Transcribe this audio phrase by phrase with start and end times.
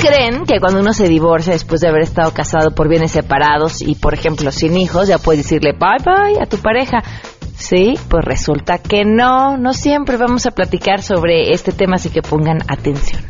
[0.00, 3.94] creen que cuando uno se divorcia después de haber estado casado por bienes separados y,
[3.94, 7.02] por ejemplo, sin hijos, ya puedes decirle bye bye a tu pareja?
[7.54, 12.22] Sí, pues resulta que no, no siempre vamos a platicar sobre este tema, así que
[12.22, 13.20] pongan atención.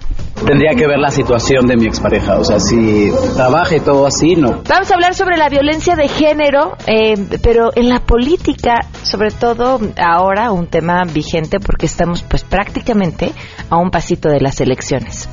[0.46, 4.36] Tendría que ver la situación de mi expareja, o sea, si trabaja y todo así,
[4.36, 4.62] no.
[4.68, 9.80] Vamos a hablar sobre la violencia de género, eh, pero en la política, sobre todo
[9.98, 13.32] ahora, un tema vigente porque estamos pues prácticamente
[13.68, 15.28] a un pasito de las elecciones.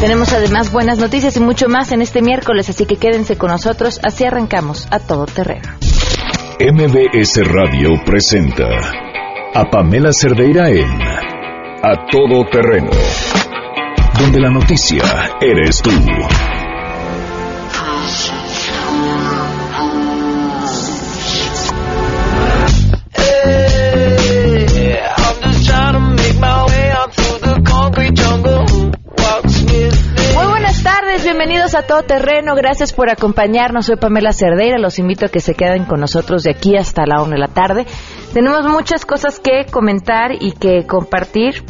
[0.00, 3.98] Tenemos además buenas noticias y mucho más en este miércoles, así que quédense con nosotros,
[4.04, 5.68] así arrancamos a todo terreno.
[6.60, 8.68] MBS Radio presenta
[9.54, 12.90] a Pamela Cerdeira en A Todo Terreno,
[14.20, 15.02] donde la noticia
[15.40, 15.90] eres tú.
[31.38, 35.54] Bienvenidos a Todo Terreno, gracias por acompañarnos, soy Pamela Cerdeira, los invito a que se
[35.54, 37.86] queden con nosotros de aquí hasta la una de la tarde.
[38.34, 41.62] Tenemos muchas cosas que comentar y que compartir,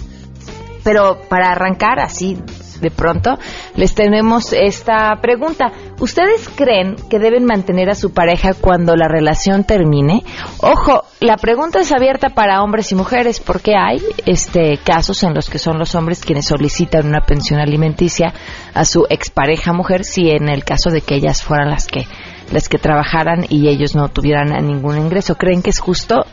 [0.84, 2.38] pero para arrancar así
[2.80, 3.38] de pronto,
[3.76, 5.72] les tenemos esta pregunta.
[6.00, 10.22] ¿Ustedes creen que deben mantener a su pareja cuando la relación termine?
[10.60, 15.50] Ojo, la pregunta es abierta para hombres y mujeres porque hay este casos en los
[15.50, 18.32] que son los hombres quienes solicitan una pensión alimenticia
[18.74, 22.06] a su expareja mujer si en el caso de que ellas fueran las que
[22.52, 25.34] las que trabajaran y ellos no tuvieran ningún ingreso.
[25.34, 26.24] ¿Creen que es justo?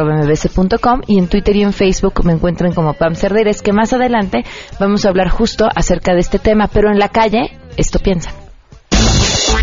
[1.07, 3.51] Y en Twitter y en Facebook me encuentran como Pam Cerdeira.
[3.51, 4.45] Es que más adelante
[4.79, 8.42] vamos a hablar justo acerca de este tema, pero en la calle, esto piensan.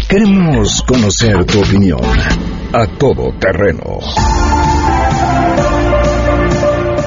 [0.08, 2.00] Queremos conocer tu opinión.
[2.74, 4.00] A Todo Terreno.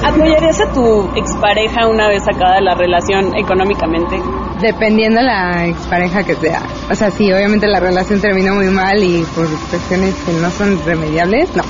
[0.04, 4.20] ¿Apoyarías a tu expareja una vez acabada la relación económicamente?
[4.60, 6.62] Dependiendo la expareja que sea.
[6.90, 10.84] O sea, si obviamente la relación terminó muy mal y por cuestiones que no son
[10.84, 11.62] remediables, no.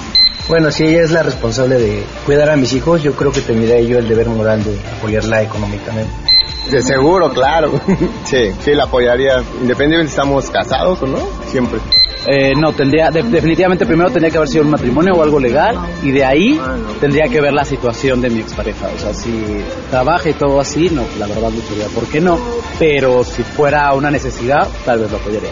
[0.49, 3.81] Bueno, si ella es la responsable de cuidar a mis hijos, yo creo que tendría
[3.81, 6.32] yo el deber moral de apoyarla económicamente.
[6.71, 7.73] De seguro, claro.
[8.25, 9.43] Sí, sí, la apoyaría.
[9.61, 11.79] Independientemente si estamos casados o no, siempre.
[12.27, 15.77] Eh, no, tendría, de- definitivamente primero tendría que haber sido un matrimonio o algo legal
[16.05, 16.61] y de ahí
[17.01, 18.89] tendría que ver la situación de mi expareja.
[18.95, 19.43] O sea, si
[19.91, 22.39] trabaja y todo así, no, la verdad lucharía, ¿por qué no?
[22.79, 25.51] Pero si fuera una necesidad, tal vez lo apoyaría.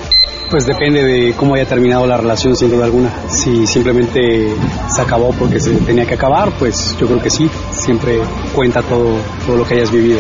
[0.49, 3.11] Pues depende de cómo haya terminado la relación, sin duda alguna.
[3.29, 4.49] Si simplemente
[4.89, 7.49] se acabó porque se tenía que acabar, pues yo creo que sí.
[7.73, 8.21] Siempre
[8.55, 9.17] cuenta todo,
[9.47, 10.19] todo lo que hayas vivido.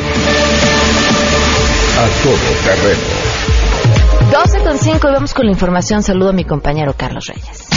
[2.01, 2.33] A Todo
[2.65, 2.99] Terreno.
[4.33, 6.03] 12 con 5 y vamos con la información.
[6.03, 7.69] Saludo a mi compañero Carlos Reyes.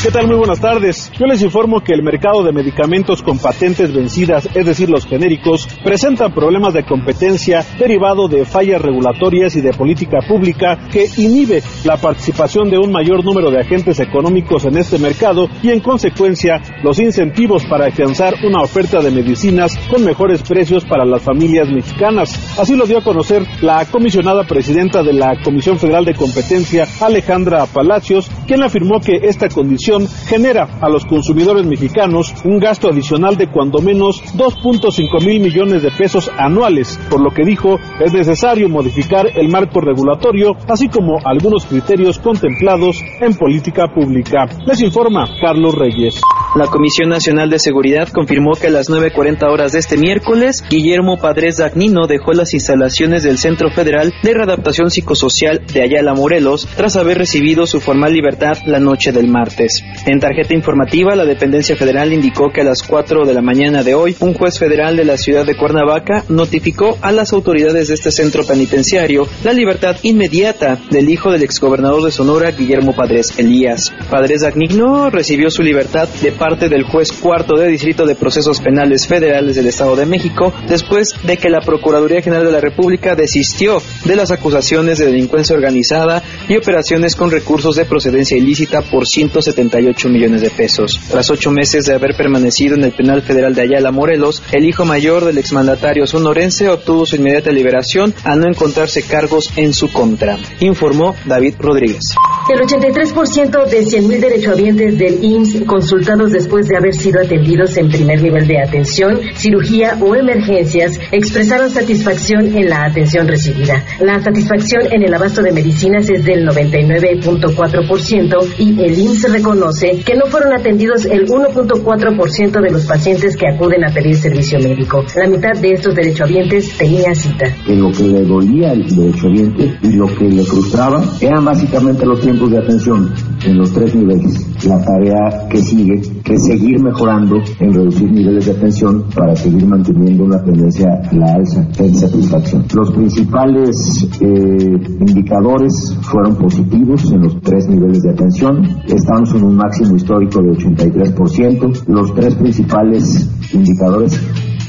[0.00, 0.28] ¿Qué tal?
[0.28, 1.10] Muy buenas tardes.
[1.18, 5.66] Yo les informo que el mercado de medicamentos con patentes vencidas, es decir, los genéricos,
[5.82, 11.96] presenta problemas de competencia derivado de fallas regulatorias y de política pública que inhibe la
[11.96, 17.00] participación de un mayor número de agentes económicos en este mercado y, en consecuencia, los
[17.00, 22.56] incentivos para afianzar una oferta de medicinas con mejores precios para las familias mexicanas.
[22.56, 27.66] Así lo dio a conocer la comisionada presidenta de la Comisión Federal de Competencia, Alejandra
[27.66, 29.87] Palacios, quien afirmó que esta condición
[30.26, 35.90] genera a los consumidores mexicanos un gasto adicional de cuando menos 2.5 mil millones de
[35.90, 41.66] pesos anuales, por lo que dijo es necesario modificar el marco regulatorio, así como algunos
[41.66, 44.46] criterios contemplados en política pública.
[44.66, 46.20] Les informa Carlos Reyes.
[46.58, 51.16] La Comisión Nacional de Seguridad confirmó que a las 9.40 horas de este miércoles, Guillermo
[51.16, 56.96] Padres Dagnino dejó las instalaciones del Centro Federal de Readaptación Psicosocial de Ayala Morelos tras
[56.96, 59.84] haber recibido su formal libertad la noche del martes.
[60.04, 63.94] En tarjeta informativa, la dependencia federal indicó que a las 4 de la mañana de
[63.94, 68.10] hoy, un juez federal de la ciudad de Cuernavaca notificó a las autoridades de este
[68.10, 73.92] centro penitenciario la libertad inmediata del hijo del exgobernador de Sonora, Guillermo Padres Elías.
[74.10, 79.06] Padres Dagnino recibió su libertad de parte del juez cuarto de Distrito de Procesos Penales
[79.06, 83.82] Federales del Estado de México, después de que la Procuraduría General de la República desistió
[84.06, 90.08] de las acusaciones de delincuencia organizada y operaciones con recursos de procedencia ilícita por 178
[90.08, 90.98] millones de pesos.
[91.10, 94.86] Tras ocho meses de haber permanecido en el penal federal de Ayala, Morelos, el hijo
[94.86, 100.38] mayor del exmandatario sonorense obtuvo su inmediata liberación a no encontrarse cargos en su contra,
[100.60, 102.14] informó David Rodríguez.
[102.48, 108.22] El 83% de 100.000 derechohabientes del IMSS consultados después de haber sido atendidos en primer
[108.22, 113.84] nivel de atención, cirugía o emergencias expresaron satisfacción en la atención recibida.
[114.00, 120.14] La satisfacción en el abasto de medicinas es del 99.4% y el IMSS reconoce que
[120.14, 125.04] no fueron atendidos el 1.4% de los pacientes que acuden a pedir servicio médico.
[125.16, 127.46] La mitad de estos derechohabientes tenía cita.
[127.66, 132.20] En lo que le dolía al derechohabiente y lo que le frustraba eran básicamente los
[132.20, 133.12] tiempos de atención
[133.44, 134.46] en los tres niveles.
[134.66, 140.24] La tarea que sigue, es seguir mejorando en reducir niveles de atención para seguir manteniendo
[140.24, 142.64] una tendencia a la alza en satisfacción.
[142.74, 148.62] Los principales eh, indicadores fueron positivos en los tres niveles de atención.
[148.86, 151.86] Estamos en un máximo histórico de 83%.
[151.86, 154.20] Los tres principales indicadores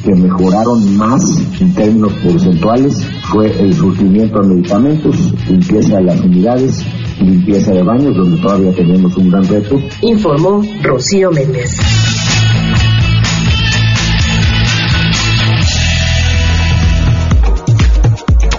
[0.04, 1.24] que mejoraron más
[1.60, 6.86] en términos porcentuales fue el surtimiento de medicamentos, limpieza de las unidades,
[7.20, 9.80] limpieza de baños, donde todavía tenemos un gran reto.
[10.02, 11.80] Informó Rocío Méndez.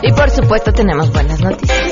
[0.03, 1.90] Y por supuesto tenemos buenas noticias.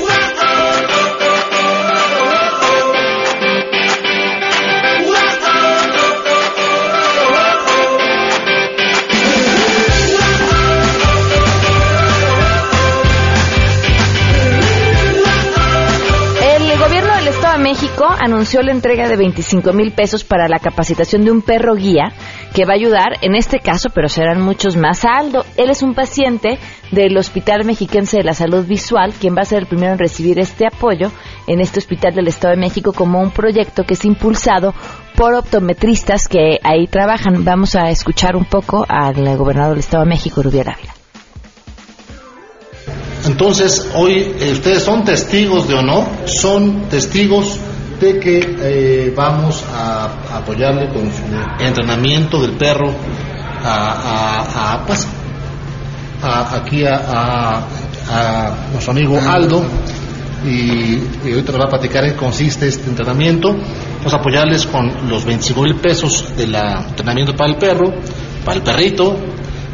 [17.81, 22.11] México anunció la entrega de 25 mil pesos para la capacitación de un perro guía
[22.53, 25.45] que va a ayudar, en este caso, pero serán muchos más, a Aldo.
[25.55, 26.59] Él es un paciente
[26.91, 30.39] del Hospital Mexiquense de la Salud Visual, quien va a ser el primero en recibir
[30.39, 31.09] este apoyo
[31.47, 34.73] en este hospital del Estado de México como un proyecto que es impulsado
[35.15, 37.45] por optometristas que ahí trabajan.
[37.45, 40.95] Vamos a escuchar un poco al gobernador del Estado de México, Rubier Ávila.
[43.25, 47.59] Entonces, hoy eh, ustedes son testigos de honor, son testigos
[47.99, 51.23] de que eh, vamos a, apoyarle con su
[51.63, 52.93] entrenamiento del perro
[53.63, 55.07] a, a, pues,
[56.21, 57.61] aquí a,
[58.71, 59.63] nuestro amigo Aldo
[60.45, 63.55] y, y ahorita nos va a platicar en qué consiste este entrenamiento.
[63.97, 67.93] Vamos a apoyarles con los 25 mil pesos del entrenamiento para el perro,
[68.45, 69.15] para el perrito,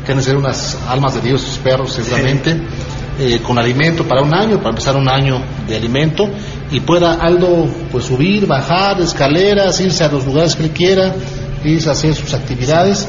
[0.05, 2.59] que han de ser unas almas de Dios sus perros seguramente.
[3.17, 6.29] Eh, con alimento para un año, para empezar un año de alimento,
[6.69, 11.15] y pueda Aldo pues subir, bajar escaleras, irse a los lugares que él quiera,
[11.63, 13.07] irse a hacer sus actividades.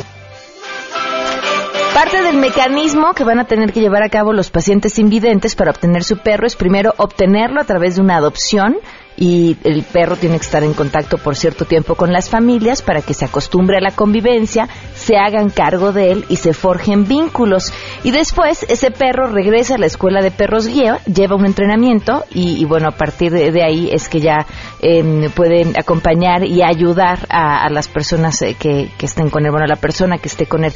[1.93, 5.73] Parte del mecanismo que van a tener que llevar a cabo los pacientes invidentes para
[5.73, 8.77] obtener su perro es primero obtenerlo a través de una adopción
[9.17, 13.03] y el perro tiene que estar en contacto por cierto tiempo con las familias para
[13.03, 17.73] que se acostumbre a la convivencia, se hagan cargo de él y se forjen vínculos.
[18.05, 22.65] Y después ese perro regresa a la escuela de perros guía, lleva un entrenamiento y,
[22.67, 24.47] bueno, a partir de, ahí es que ya
[24.81, 29.65] em, pueden acompañar y ayudar a, las personas eh, que, que estén con él, bueno,
[29.65, 30.73] a la persona que esté con él.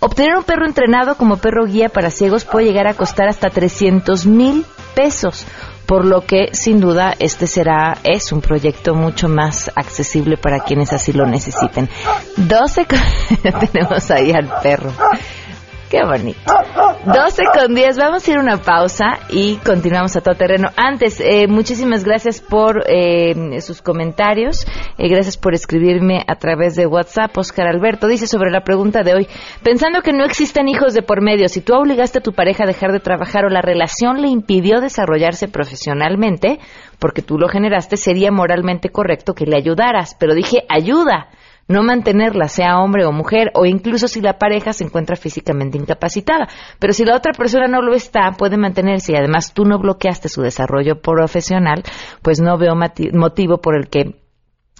[0.00, 4.26] Obtener un perro entrenado como perro guía para ciegos puede llegar a costar hasta 300
[4.26, 5.46] mil pesos
[5.86, 10.92] por lo que sin duda este será es un proyecto mucho más accesible para quienes
[10.92, 11.88] así lo necesiten.
[12.36, 12.86] 12
[13.72, 14.92] tenemos ahí al perro.
[15.90, 16.52] Qué bonito.
[17.04, 17.98] 12 con 10.
[17.98, 20.70] Vamos a ir a una pausa y continuamos a todo terreno.
[20.74, 24.66] Antes, eh, muchísimas gracias por eh, sus comentarios.
[24.96, 27.36] Eh, gracias por escribirme a través de WhatsApp.
[27.36, 29.28] Oscar Alberto dice sobre la pregunta de hoy:
[29.62, 32.66] Pensando que no existen hijos de por medio, si tú obligaste a tu pareja a
[32.66, 36.58] dejar de trabajar o la relación le impidió desarrollarse profesionalmente,
[36.98, 40.16] porque tú lo generaste, sería moralmente correcto que le ayudaras.
[40.18, 41.28] Pero dije ayuda
[41.68, 46.48] no mantenerla, sea hombre o mujer, o incluso si la pareja se encuentra físicamente incapacitada.
[46.78, 50.28] Pero si la otra persona no lo está, puede mantenerse y además tú no bloqueaste
[50.28, 51.82] su desarrollo profesional,
[52.22, 54.23] pues no veo motivo por el que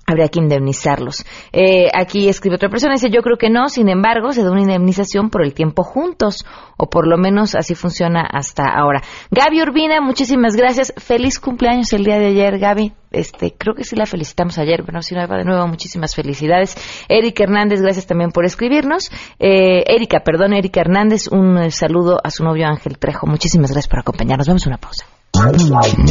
[0.07, 1.25] habría que indemnizarlos.
[1.53, 4.63] Eh, aquí escribe otra persona, dice, yo creo que no, sin embargo, se da una
[4.63, 6.45] indemnización por el tiempo juntos,
[6.77, 9.03] o por lo menos así funciona hasta ahora.
[9.31, 10.93] Gaby Urbina, muchísimas gracias.
[10.97, 12.93] Feliz cumpleaños el día de ayer, Gaby.
[13.13, 16.77] Este, creo que sí la felicitamos ayer, pero si no, de nuevo, muchísimas felicidades.
[17.09, 19.11] Erika Hernández, gracias también por escribirnos.
[19.39, 23.27] Eh, Erika, perdón, Erika Hernández, un eh, saludo a su novio Ángel Trejo.
[23.27, 24.49] Muchísimas gracias por acompañarnos.
[24.49, 25.07] Vamos a una pausa.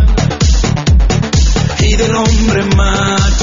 [1.78, 2.64] y del hombre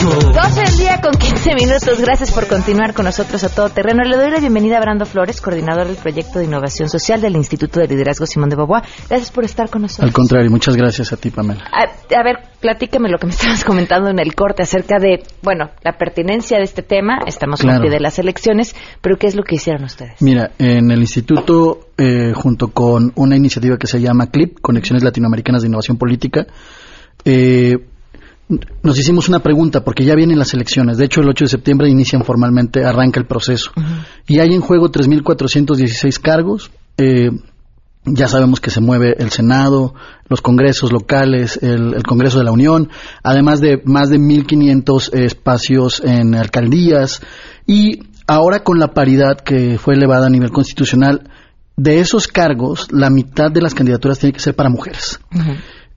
[0.03, 0.31] macho.
[0.31, 2.01] 12 del día con 15 minutos.
[2.01, 4.03] Gracias por continuar con nosotros a todo terreno.
[4.03, 7.79] Le doy la bienvenida a Brando Flores, coordinador del proyecto de innovación social del Instituto
[7.79, 8.83] de Liderazgo Simón de Beauvoir.
[9.09, 10.07] Gracias por estar con nosotros.
[10.07, 11.63] Al contrario, muchas gracias a ti, Pamela.
[11.71, 11.83] A,
[12.19, 15.97] a ver, platícame lo que me estabas comentando en el corte acerca de, bueno, la
[15.97, 17.19] pertinencia de este tema.
[17.25, 17.81] Estamos Claro.
[17.81, 20.21] pie de las elecciones, pero ¿qué es lo que hicieron ustedes?
[20.21, 25.61] Mira, en el instituto, eh, junto con una iniciativa que se llama CLIP, Conexiones Latinoamericanas
[25.61, 26.47] de Innovación Política,
[27.25, 27.75] eh,
[28.81, 30.97] nos hicimos una pregunta porque ya vienen las elecciones.
[30.97, 33.71] De hecho, el 8 de septiembre inician formalmente, arranca el proceso.
[34.27, 36.71] Y hay en juego 3.416 cargos.
[36.97, 37.29] eh,
[38.05, 39.93] ya sabemos que se mueve el Senado,
[40.29, 42.89] los congresos locales, el, el Congreso de la Unión,
[43.21, 47.21] además de más de 1.500 espacios en alcaldías.
[47.67, 51.29] Y ahora con la paridad que fue elevada a nivel constitucional,
[51.75, 55.19] de esos cargos, la mitad de las candidaturas tiene que ser para mujeres.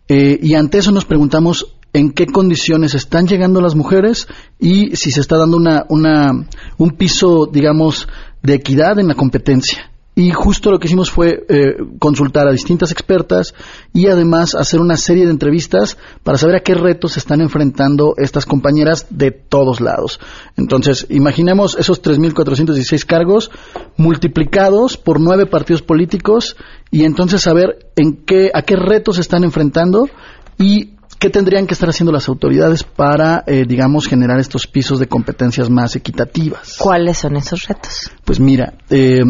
[0.09, 4.27] Eh, y ante eso nos preguntamos en qué condiciones están llegando las mujeres
[4.59, 6.33] y si se está dando una, una,
[6.79, 8.09] un piso, digamos,
[8.43, 9.93] de equidad en la competencia.
[10.15, 13.55] Y justo lo que hicimos fue eh, consultar a distintas expertas
[13.95, 18.13] y además hacer una serie de entrevistas para saber a qué retos se están enfrentando
[18.19, 20.21] estas compañeras de todos lados.
[20.59, 23.51] Entonces, imaginemos esos 3.416 cargos
[23.97, 26.57] multiplicados por nueve partidos políticos
[26.91, 30.11] y entonces saber en qué, a qué retos se están enfrentando
[30.59, 30.91] y
[31.23, 35.71] qué tendrían que estar haciendo las autoridades para, eh, digamos, generar estos pisos de competencias
[35.71, 36.75] más equitativas.
[36.79, 38.11] ¿Cuáles son esos retos?
[38.25, 39.21] Pues mira, eh,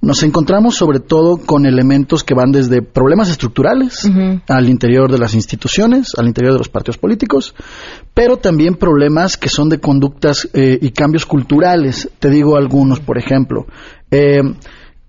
[0.00, 4.08] nos encontramos sobre todo con elementos que van desde problemas estructurales
[4.46, 7.56] al interior de las instituciones, al interior de los partidos políticos,
[8.14, 12.08] pero también problemas que son de conductas eh, y cambios culturales.
[12.20, 13.66] Te digo algunos, por ejemplo.
[14.12, 14.42] Eh,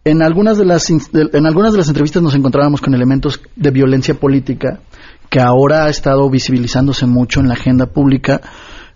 [0.05, 4.15] en algunas de las en algunas de las entrevistas nos encontrábamos con elementos de violencia
[4.15, 4.81] política
[5.29, 8.41] que ahora ha estado visibilizándose mucho en la agenda pública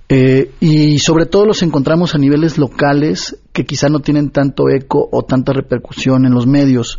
[0.10, 5.08] eh, y sobre todo los encontramos a niveles locales que quizá no tienen tanto eco
[5.12, 6.98] o tanta repercusión en los medios.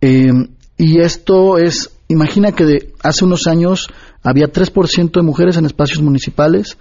[0.00, 0.32] Eh,
[0.76, 3.88] y esto es, imagina que de hace unos años
[4.22, 6.76] había 3% de mujeres en espacios municipales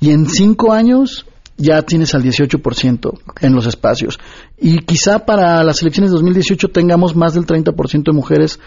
[0.00, 1.26] y en cinco años
[1.58, 4.18] ya tienes al 18% en los espacios.
[4.56, 8.60] Y quizá para las elecciones de 2018 tengamos más del 30% de mujeres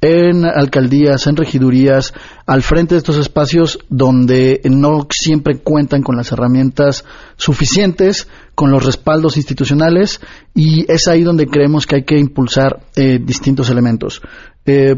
[0.00, 2.14] en alcaldías, en regidurías,
[2.46, 7.04] al frente de estos espacios donde no siempre cuentan con las herramientas
[7.36, 10.20] suficientes, con los respaldos institucionales,
[10.54, 14.22] y es ahí donde creemos que hay que impulsar eh, distintos elementos.
[14.64, 14.96] Eh,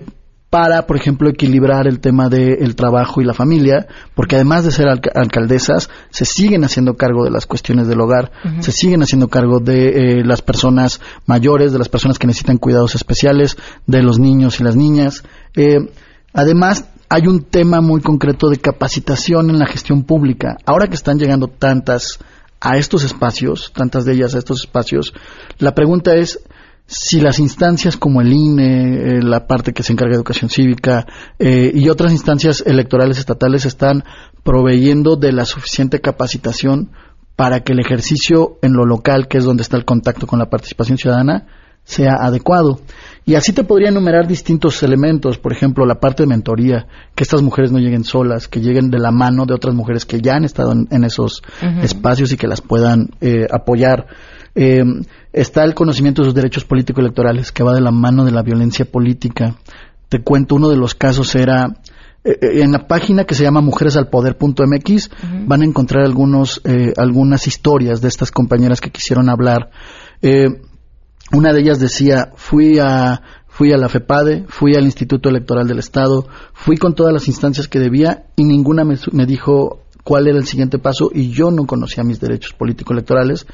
[0.51, 4.89] para, por ejemplo, equilibrar el tema del trabajo y la familia, porque además de ser
[4.89, 9.61] alca- alcaldesas, se siguen haciendo cargo de las cuestiones del hogar, se siguen haciendo cargo
[9.61, 9.89] de
[10.21, 14.65] eh, las personas mayores, de las personas que necesitan cuidados especiales, de los niños y
[14.65, 15.23] las niñas.
[15.55, 15.81] Eh,
[16.33, 20.57] además, hay un tema muy concreto de capacitación en la gestión pública.
[20.65, 22.19] Ahora que están llegando tantas
[22.61, 25.13] a estos espacios, tantas de ellas a estos espacios,
[25.59, 26.41] la pregunta es,
[26.91, 31.07] si las instancias como el INE, eh, la parte que se encarga de educación cívica
[31.39, 34.05] eh, y otras instancias electorales estatales están
[34.43, 36.91] proveyendo de la suficiente capacitación
[37.37, 40.49] para que el ejercicio en lo local, que es donde está el contacto con la
[40.49, 41.47] participación ciudadana,
[41.85, 42.81] sea adecuado.
[43.27, 47.43] Y así te podría enumerar distintos elementos, por ejemplo, la parte de mentoría, que estas
[47.43, 50.45] mujeres no lleguen solas, que lleguen de la mano de otras mujeres que ya han
[50.47, 51.43] estado en, en esos
[51.83, 54.07] espacios y que las puedan eh, apoyar.
[54.61, 54.83] Eh,
[55.33, 58.85] está el conocimiento de sus derechos político-electorales, que va de la mano de la violencia
[58.85, 59.55] política.
[60.09, 61.77] Te cuento, uno de los casos era,
[62.25, 65.11] eh, eh, en la página que se llama mujeresalpoder.mx
[65.47, 69.71] van a encontrar algunos, eh, algunas historias de estas compañeras que quisieron hablar.
[70.23, 70.49] Eh,
[71.31, 75.79] una de ellas decía, fui a, fui a la FEPADE, fui al Instituto Electoral del
[75.79, 80.39] Estado, fui con todas las instancias que debía y ninguna me, me dijo cuál era
[80.39, 83.47] el siguiente paso y yo no conocía mis derechos político-electorales,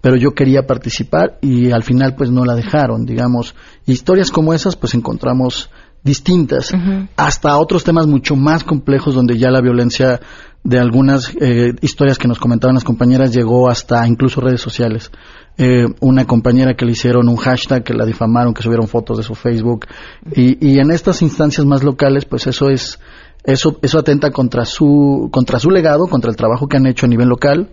[0.00, 3.54] pero yo quería participar y al final pues no la dejaron, digamos.
[3.86, 5.70] Historias como esas pues encontramos
[6.02, 6.72] distintas,
[7.16, 10.20] hasta otros temas mucho más complejos donde ya la violencia
[10.64, 15.10] de algunas eh, historias que nos comentaban las compañeras llegó hasta incluso redes sociales.
[15.56, 19.24] Eh, una compañera que le hicieron un hashtag, que la difamaron, que subieron fotos de
[19.24, 19.86] su Facebook.
[20.34, 23.00] Y, y en estas instancias más locales, pues eso es,
[23.44, 27.08] eso, eso atenta contra su, contra su legado, contra el trabajo que han hecho a
[27.08, 27.70] nivel local.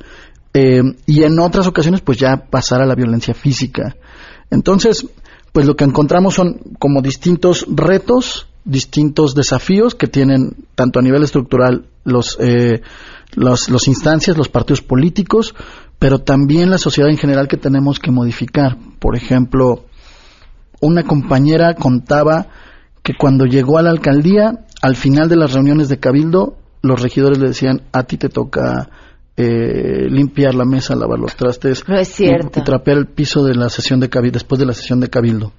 [0.57, 3.97] Eh, y en otras ocasiones, pues ya pasar a la violencia física.
[4.49, 5.05] Entonces,
[5.51, 11.23] pues lo que encontramos son como distintos retos, distintos desafíos que tienen tanto a nivel
[11.23, 12.81] estructural los, eh,
[13.33, 15.55] los, instancias, los partidos políticos,
[15.99, 18.77] pero también la sociedad en general que tenemos que modificar.
[18.99, 19.83] Por ejemplo,
[20.79, 22.47] una compañera contaba
[23.03, 27.39] que cuando llegó a la alcaldía, al final de las reuniones de cabildo, los regidores
[27.39, 28.89] le decían, a ti te toca
[29.37, 31.83] eh, limpiar la mesa, lavar los trastes
[32.55, 35.09] Y, y trapear el piso de la sesión de cabildo, después de la sesión de
[35.09, 35.51] cabildo.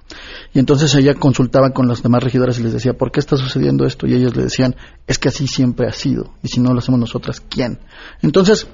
[0.51, 3.85] Y entonces ella consultaba con las demás regidoras y les decía, ¿por qué está sucediendo
[3.85, 4.07] esto?
[4.07, 6.33] Y ellos le decían, es que así siempre ha sido.
[6.41, 7.77] Y si no lo hacemos nosotras, ¿quién?
[8.23, 8.67] Entonces,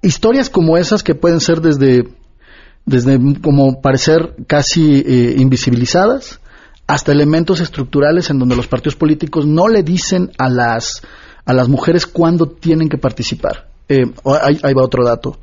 [0.00, 2.08] historias como esas que pueden ser desde,
[2.86, 6.40] desde como parecer casi eh, invisibilizadas
[6.86, 11.02] hasta elementos estructurales en donde los partidos políticos no le dicen a las,
[11.44, 13.73] a las mujeres cuándo tienen que participar.
[13.88, 15.38] Eh, ahí, ahí va otro dato.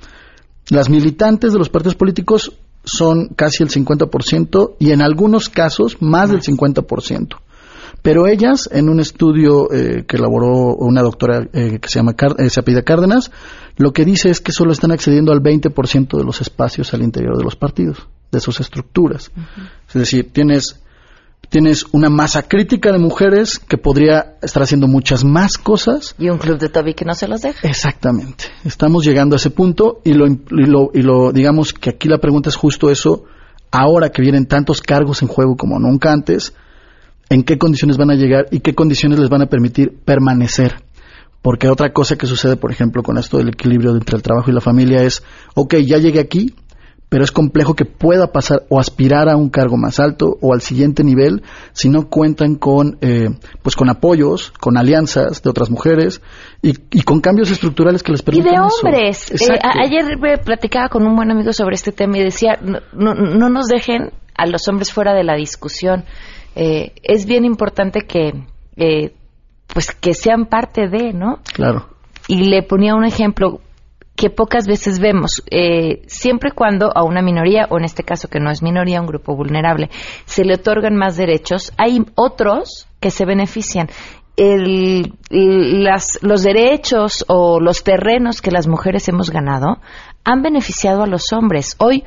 [0.69, 6.31] Las militantes de los partidos políticos son casi el 50% y en algunos casos más
[6.31, 7.37] del 50%.
[8.01, 12.35] Pero ellas, en un estudio eh, que elaboró una doctora eh, que se llama Car
[12.39, 13.31] eh, se Cárdenas,
[13.77, 17.37] lo que dice es que solo están accediendo al 20% de los espacios al interior
[17.37, 19.31] de los partidos, de sus estructuras.
[19.87, 20.81] Es decir, tienes
[21.51, 26.15] tienes una masa crítica de mujeres que podría estar haciendo muchas más cosas.
[26.17, 27.67] Y un club de Toby que no se los deja.
[27.67, 28.45] Exactamente.
[28.63, 32.19] Estamos llegando a ese punto y lo, y lo, y lo digamos que aquí la
[32.19, 33.25] pregunta es justo eso.
[33.69, 36.53] Ahora que vienen tantos cargos en juego como nunca antes,
[37.29, 40.75] ¿en qué condiciones van a llegar y qué condiciones les van a permitir permanecer?
[41.41, 44.53] Porque otra cosa que sucede, por ejemplo, con esto del equilibrio entre el trabajo y
[44.53, 45.21] la familia es,
[45.55, 46.53] ok, ya llegué aquí,
[47.11, 50.61] pero es complejo que pueda pasar o aspirar a un cargo más alto o al
[50.61, 53.27] siguiente nivel si no cuentan con eh,
[53.61, 56.21] pues con apoyos, con alianzas de otras mujeres
[56.61, 58.77] y, y con cambios estructurales que les Y permitan de eso.
[58.81, 59.31] hombres.
[59.31, 63.13] Eh, ayer me platicaba con un buen amigo sobre este tema y decía, no, no,
[63.13, 66.05] no nos dejen a los hombres fuera de la discusión.
[66.55, 68.31] Eh, es bien importante que,
[68.77, 69.13] eh,
[69.67, 71.39] pues, que sean parte de, ¿no?
[71.53, 71.89] Claro.
[72.29, 73.59] y le ponía un ejemplo
[74.21, 78.39] que pocas veces vemos, eh, siempre cuando a una minoría, o en este caso que
[78.39, 79.89] no es minoría, un grupo vulnerable,
[80.25, 83.89] se le otorgan más derechos, hay otros que se benefician.
[84.37, 89.79] El- las- los derechos o los terrenos que las mujeres hemos ganado
[90.23, 91.75] han beneficiado a los hombres.
[91.79, 92.03] Hoy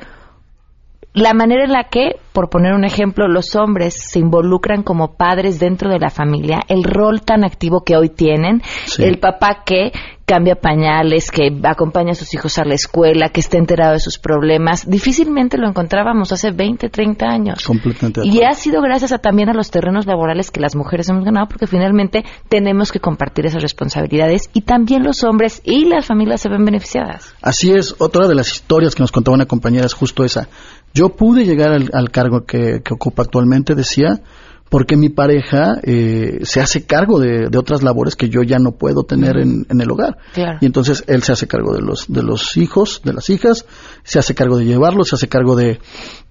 [1.15, 5.59] la manera en la que, por poner un ejemplo, los hombres se involucran como padres
[5.59, 9.03] dentro de la familia, el rol tan activo que hoy tienen, Sí.
[9.03, 9.91] el papá que
[10.25, 14.17] cambia pañales, que acompaña a sus hijos a la escuela, que está enterado de sus
[14.17, 17.63] problemas, difícilmente lo encontrábamos hace 20, 30 años.
[17.63, 21.23] Completamente Y ha sido gracias a, también a los terrenos laborales que las mujeres hemos
[21.23, 26.41] ganado, porque finalmente tenemos que compartir esas responsabilidades y también los hombres y las familias
[26.41, 27.35] se ven beneficiadas.
[27.41, 30.49] Así es, otra de las historias que nos contaba una compañera es justo esa.
[30.95, 34.21] Yo pude llegar al, al cargo que, que ocupa actualmente, decía,
[34.69, 38.71] porque mi pareja eh, se hace cargo de, de otras labores que yo ya no
[38.71, 40.17] puedo tener en, en el hogar.
[40.33, 40.57] Claro.
[40.61, 43.65] Y entonces él se hace cargo de los, de los hijos, de las hijas,
[44.03, 45.79] se hace cargo de llevarlos, se hace cargo de,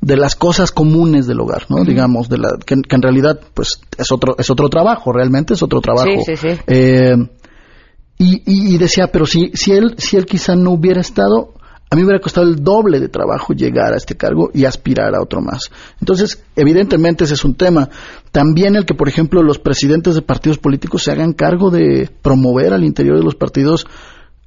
[0.01, 1.85] de las cosas comunes del hogar, ¿no?
[1.85, 5.63] Digamos, de la, que, que en realidad, pues, es otro, es otro trabajo, realmente es
[5.63, 6.09] otro trabajo.
[6.27, 6.57] Sí, sí, sí.
[6.67, 7.15] Eh,
[8.19, 11.55] y, y- y decía, pero si, si él, si él quizá no hubiera estado,
[11.95, 15.15] a mí me hubiera costado el doble de trabajo llegar a este cargo y aspirar
[15.15, 15.71] a otro más.
[16.01, 17.89] Entonces, evidentemente ese es un tema.
[18.33, 22.73] También el que, por ejemplo, los presidentes de partidos políticos se hagan cargo de promover
[22.73, 23.87] al interior de los partidos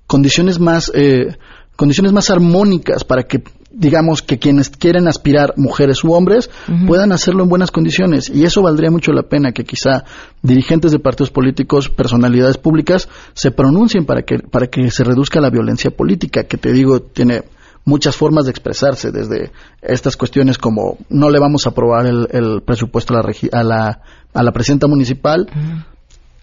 [0.07, 1.37] condiciones más, eh,
[1.77, 3.41] condiciones más armónicas para que
[3.79, 6.49] digamos que quienes quieren aspirar, mujeres u hombres,
[6.87, 8.27] puedan hacerlo en buenas condiciones.
[8.29, 10.03] Y eso valdría mucho la pena que quizá
[10.41, 15.51] dirigentes de partidos políticos, personalidades públicas, se pronuncien para que, para que se reduzca la
[15.51, 17.43] violencia política, que te digo, tiene
[17.85, 22.61] muchas formas de expresarse, desde estas cuestiones como no le vamos a aprobar el, el
[22.65, 24.01] presupuesto a la, regi- a la,
[24.33, 25.47] a la presidenta municipal,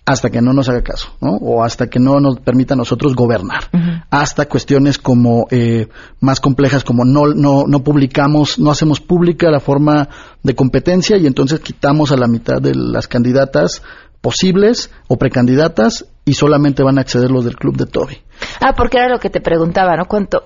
[0.07, 1.33] hasta que no nos haga caso, ¿no?
[1.40, 3.64] O hasta que no nos permita a nosotros gobernar.
[4.11, 5.88] Hasta cuestiones como eh,
[6.21, 10.09] más complejas como no, no, no publicamos, no hacemos pública la forma
[10.43, 13.83] de competencia y entonces quitamos a la mitad de las candidatas
[14.21, 18.19] posibles o precandidatas y solamente van a acceder los del club de Toby.
[18.61, 20.07] Ah, porque era lo que te preguntaba, ¿no?
[20.07, 20.45] ¿Cuánto,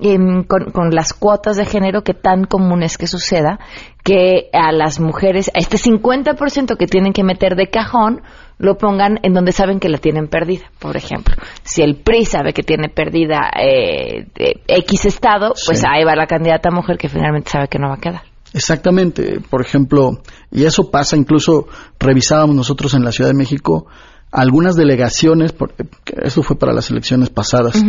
[0.00, 3.58] em, con, con las cuotas de género que tan común es que suceda
[4.02, 8.22] que a las mujeres, a este 50% que tienen que meter de cajón,
[8.58, 10.64] lo pongan en donde saben que la tienen perdida.
[10.78, 15.86] Por ejemplo, si el PRI sabe que tiene perdida eh, eh, X estado, pues Sí.
[15.88, 18.22] ahí va la candidata mujer que finalmente sabe que no va a quedar.
[18.52, 21.66] Exactamente, por ejemplo, y eso pasa, incluso
[21.98, 23.86] revisábamos nosotros en la Ciudad de México
[24.30, 25.74] algunas delegaciones, por-
[26.22, 27.84] eso fue para las elecciones pasadas,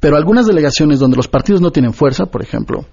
[0.00, 2.84] pero algunas delegaciones donde los partidos no tienen fuerza, por ejemplo,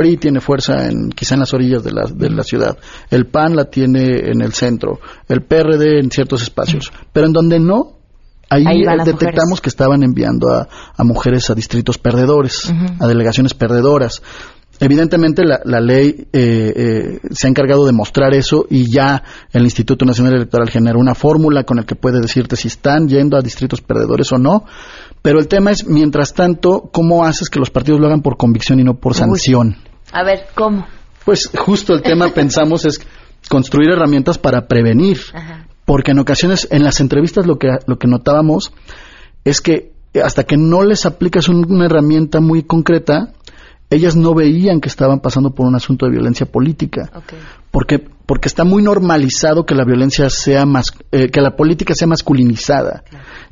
[0.00, 2.78] PRI tiene fuerza en, quizá en las orillas de la, de la ciudad,
[3.10, 7.60] el PAN la tiene en el centro, el PRD en ciertos espacios, pero en donde
[7.60, 7.98] no,
[8.48, 8.64] ahí,
[9.04, 9.60] detectamos mujeres.
[9.60, 14.22] que estaban enviando a, a mujeres a distritos perdedores, a delegaciones perdedoras.
[14.82, 19.64] Evidentemente la, la ley eh, eh, se ha encargado de mostrar eso y ya el
[19.64, 23.42] Instituto Nacional Electoral genera una fórmula con la que puede decirte si están yendo a
[23.42, 24.64] distritos perdedores o no.
[25.20, 28.80] Pero el tema es, mientras tanto, ¿cómo haces que los partidos lo hagan por convicción
[28.80, 29.76] y no por sanción?
[30.12, 30.86] A ver, ¿cómo?
[31.24, 33.00] Pues justo el tema pensamos es
[33.48, 35.18] construir herramientas para prevenir,
[35.84, 38.72] porque en ocasiones en las entrevistas lo que lo que notábamos
[39.44, 39.92] es que
[40.22, 43.32] hasta que no les aplicas un- una herramienta muy concreta,
[43.90, 47.10] ellas no veían que estaban pasando por un asunto de violencia política,
[47.70, 52.06] porque porque está muy normalizado que la violencia sea más eh, que la política sea
[52.06, 53.02] masculinizada.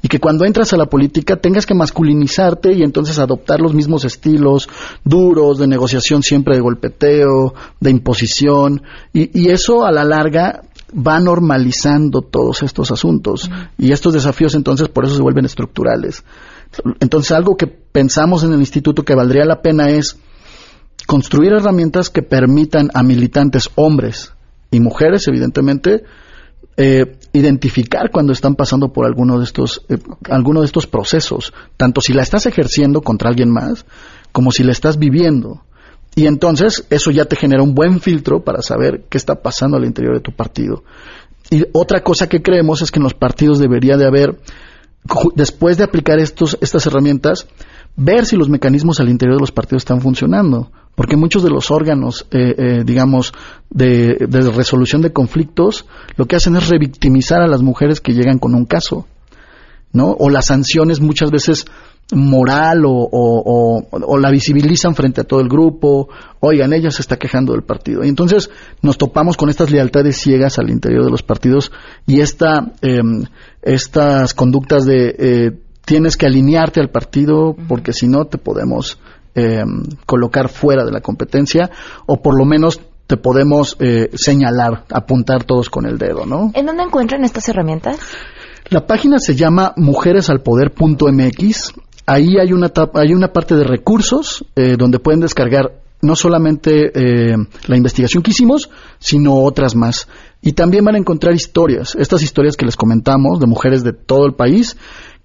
[0.03, 4.05] Y que cuando entras a la política tengas que masculinizarte y entonces adoptar los mismos
[4.05, 4.69] estilos
[5.03, 8.81] duros de negociación siempre de golpeteo, de imposición.
[9.13, 10.63] Y, y eso a la larga
[10.95, 13.51] va normalizando todos estos asuntos.
[13.79, 16.23] Y estos desafíos entonces por eso se vuelven estructurales.
[17.01, 20.19] Entonces algo que pensamos en el instituto que valdría la pena es
[21.07, 24.33] construir herramientas que permitan a militantes hombres
[24.71, 26.05] y mujeres, evidentemente,
[26.77, 29.99] eh, identificar cuando están pasando por alguno de estos eh,
[30.31, 33.85] alguno de estos procesos, tanto si la estás ejerciendo contra alguien más
[34.33, 35.63] como si la estás viviendo.
[36.15, 39.85] Y entonces eso ya te genera un buen filtro para saber qué está pasando al
[39.85, 40.85] interior de tu partido.
[41.51, 44.39] Y otra cosa que creemos es que en los partidos debería de haber
[45.35, 47.47] después de aplicar estos, estas herramientas,
[47.97, 50.71] ver si los mecanismos al interior de los partidos están funcionando.
[50.99, 53.33] Porque muchos de los órganos, eh, eh, digamos,
[53.71, 58.39] de, de resolución de conflictos, lo que hacen es revictimizar a las mujeres que llegan
[58.41, 59.07] con un caso.
[59.93, 60.09] ¿no?
[60.19, 61.67] O las sanciones muchas veces
[62.13, 66.09] moral o, o- o- o la visibilizan frente a todo el grupo,
[66.41, 68.03] oigan, ella se está quejando del partido.
[68.05, 68.51] Y entonces
[68.83, 71.71] nos topamos con estas lealtades ciegas al interior de los partidos
[72.09, 73.25] y esta, em,
[73.63, 75.53] estas conductas de eh,
[75.85, 78.99] tienes que alinearte al partido porque si no te podemos
[79.39, 81.71] em, colocar fuera de la competencia
[82.07, 86.51] o por lo menos te podemos eh, señalar, apuntar todos con el dedo, ¿no?
[86.55, 87.99] ¿En dónde encuentran estas herramientas?
[88.69, 91.73] La página se llama mujeresalpoder.mx.
[92.05, 97.35] Ahí hay una, hay una parte de recursos eh, donde pueden descargar no solamente eh,
[97.67, 100.07] la investigación que hicimos, sino otras más.
[100.41, 104.27] Y también van a encontrar historias, estas historias que les comentamos de mujeres de todo
[104.27, 104.77] el país,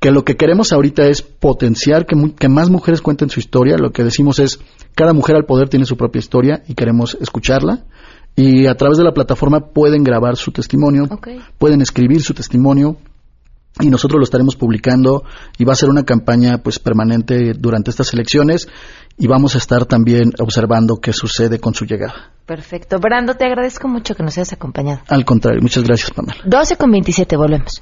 [0.04, 3.78] que lo que queremos ahorita es potenciar que, más mujeres cuenten su historia.
[3.78, 4.60] Lo que decimos es,
[4.96, 7.86] cada mujer al poder tiene su propia historia y queremos escucharla.
[8.36, 11.06] Y a través de la plataforma pueden grabar su testimonio,
[11.58, 12.98] pueden escribir su testimonio,
[13.80, 15.24] y nosotros lo estaremos publicando
[15.58, 18.68] y va a ser una campaña pues permanente durante estas elecciones
[19.18, 22.34] y vamos a estar también observando qué sucede con su llegada.
[22.46, 23.00] Perfecto.
[23.00, 25.02] Brando, te agradezco mucho que nos hayas acompañado.
[25.08, 26.42] Al contrario, muchas gracias, Pamela.
[26.46, 27.82] 12 con 27, volvemos.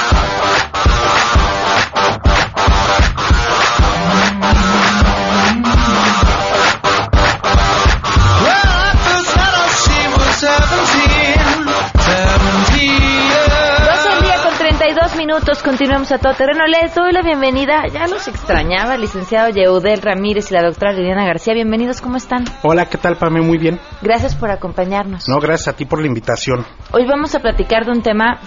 [15.31, 16.65] Minutos, continuamos a todo terreno.
[16.65, 21.25] Les doy la bienvenida, ya los extrañaba, el licenciado Yeudel Ramírez y la doctora Liliana
[21.25, 21.53] García.
[21.53, 22.43] Bienvenidos, ¿cómo están?
[22.63, 23.39] Hola, ¿qué tal, Pame?
[23.41, 23.79] Muy bien.
[24.01, 25.29] Gracias por acompañarnos.
[25.29, 26.65] No, gracias a ti por la invitación.
[26.91, 28.41] Hoy vamos a platicar de un tema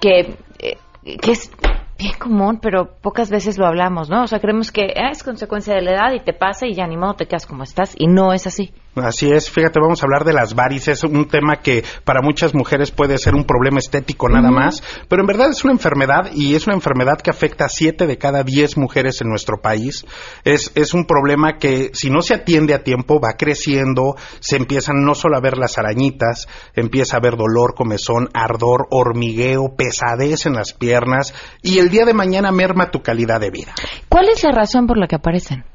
[0.00, 0.78] que, eh,
[1.20, 1.50] que es
[1.98, 4.22] bien común, pero pocas veces lo hablamos, ¿no?
[4.22, 6.86] O sea, creemos que ah, es consecuencia de la edad y te pasa y ya
[6.86, 8.72] ni modo te quedas como estás, y no es así.
[8.96, 12.90] Así es, fíjate, vamos a hablar de las varices, un tema que para muchas mujeres
[12.90, 16.66] puede ser un problema estético nada más, pero en verdad es una enfermedad y es
[16.66, 20.04] una enfermedad que afecta a 7 de cada 10 mujeres en nuestro país.
[20.42, 25.04] Es, es un problema que si no se atiende a tiempo va creciendo, se empiezan
[25.04, 30.54] no solo a ver las arañitas, empieza a haber dolor, comezón, ardor, hormigueo, pesadez en
[30.54, 33.72] las piernas y el día de mañana merma tu calidad de vida.
[34.08, 35.69] ¿Cuál es la razón por la que aparecen?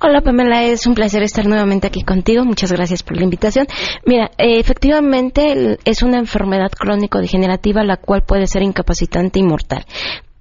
[0.00, 2.44] Hola Pamela, es un placer estar nuevamente aquí contigo.
[2.44, 3.66] Muchas gracias por la invitación.
[4.06, 9.84] Mira, eh, efectivamente es una enfermedad crónico-degenerativa la cual puede ser incapacitante y mortal.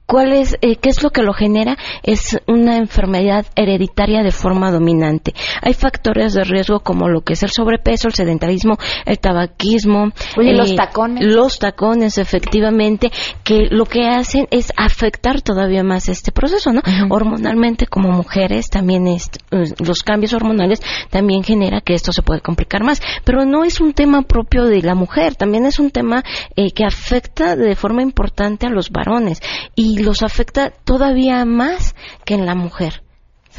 [0.10, 1.78] ¿Cuál es, eh, ¿Qué es lo que lo genera?
[2.02, 5.36] Es una enfermedad hereditaria de forma dominante.
[5.62, 10.08] Hay factores de riesgo como lo que es el sobrepeso, el sedentarismo, el tabaquismo.
[10.08, 11.24] eh, Oye, los tacones.
[11.24, 13.12] Los tacones, efectivamente,
[13.43, 16.82] que lo que hacen es afectar todavía más este proceso, ¿no?
[17.12, 22.41] Hormonalmente, como mujeres, también es- eh, los cambios hormonales también genera que esto se puede
[22.41, 23.00] complicar más.
[23.26, 26.24] Pero no es un tema propio de la mujer, también es un tema
[26.56, 29.39] eh, que afecta de forma importante a los varones
[29.76, 33.04] y los afecta todavía más que en la mujer.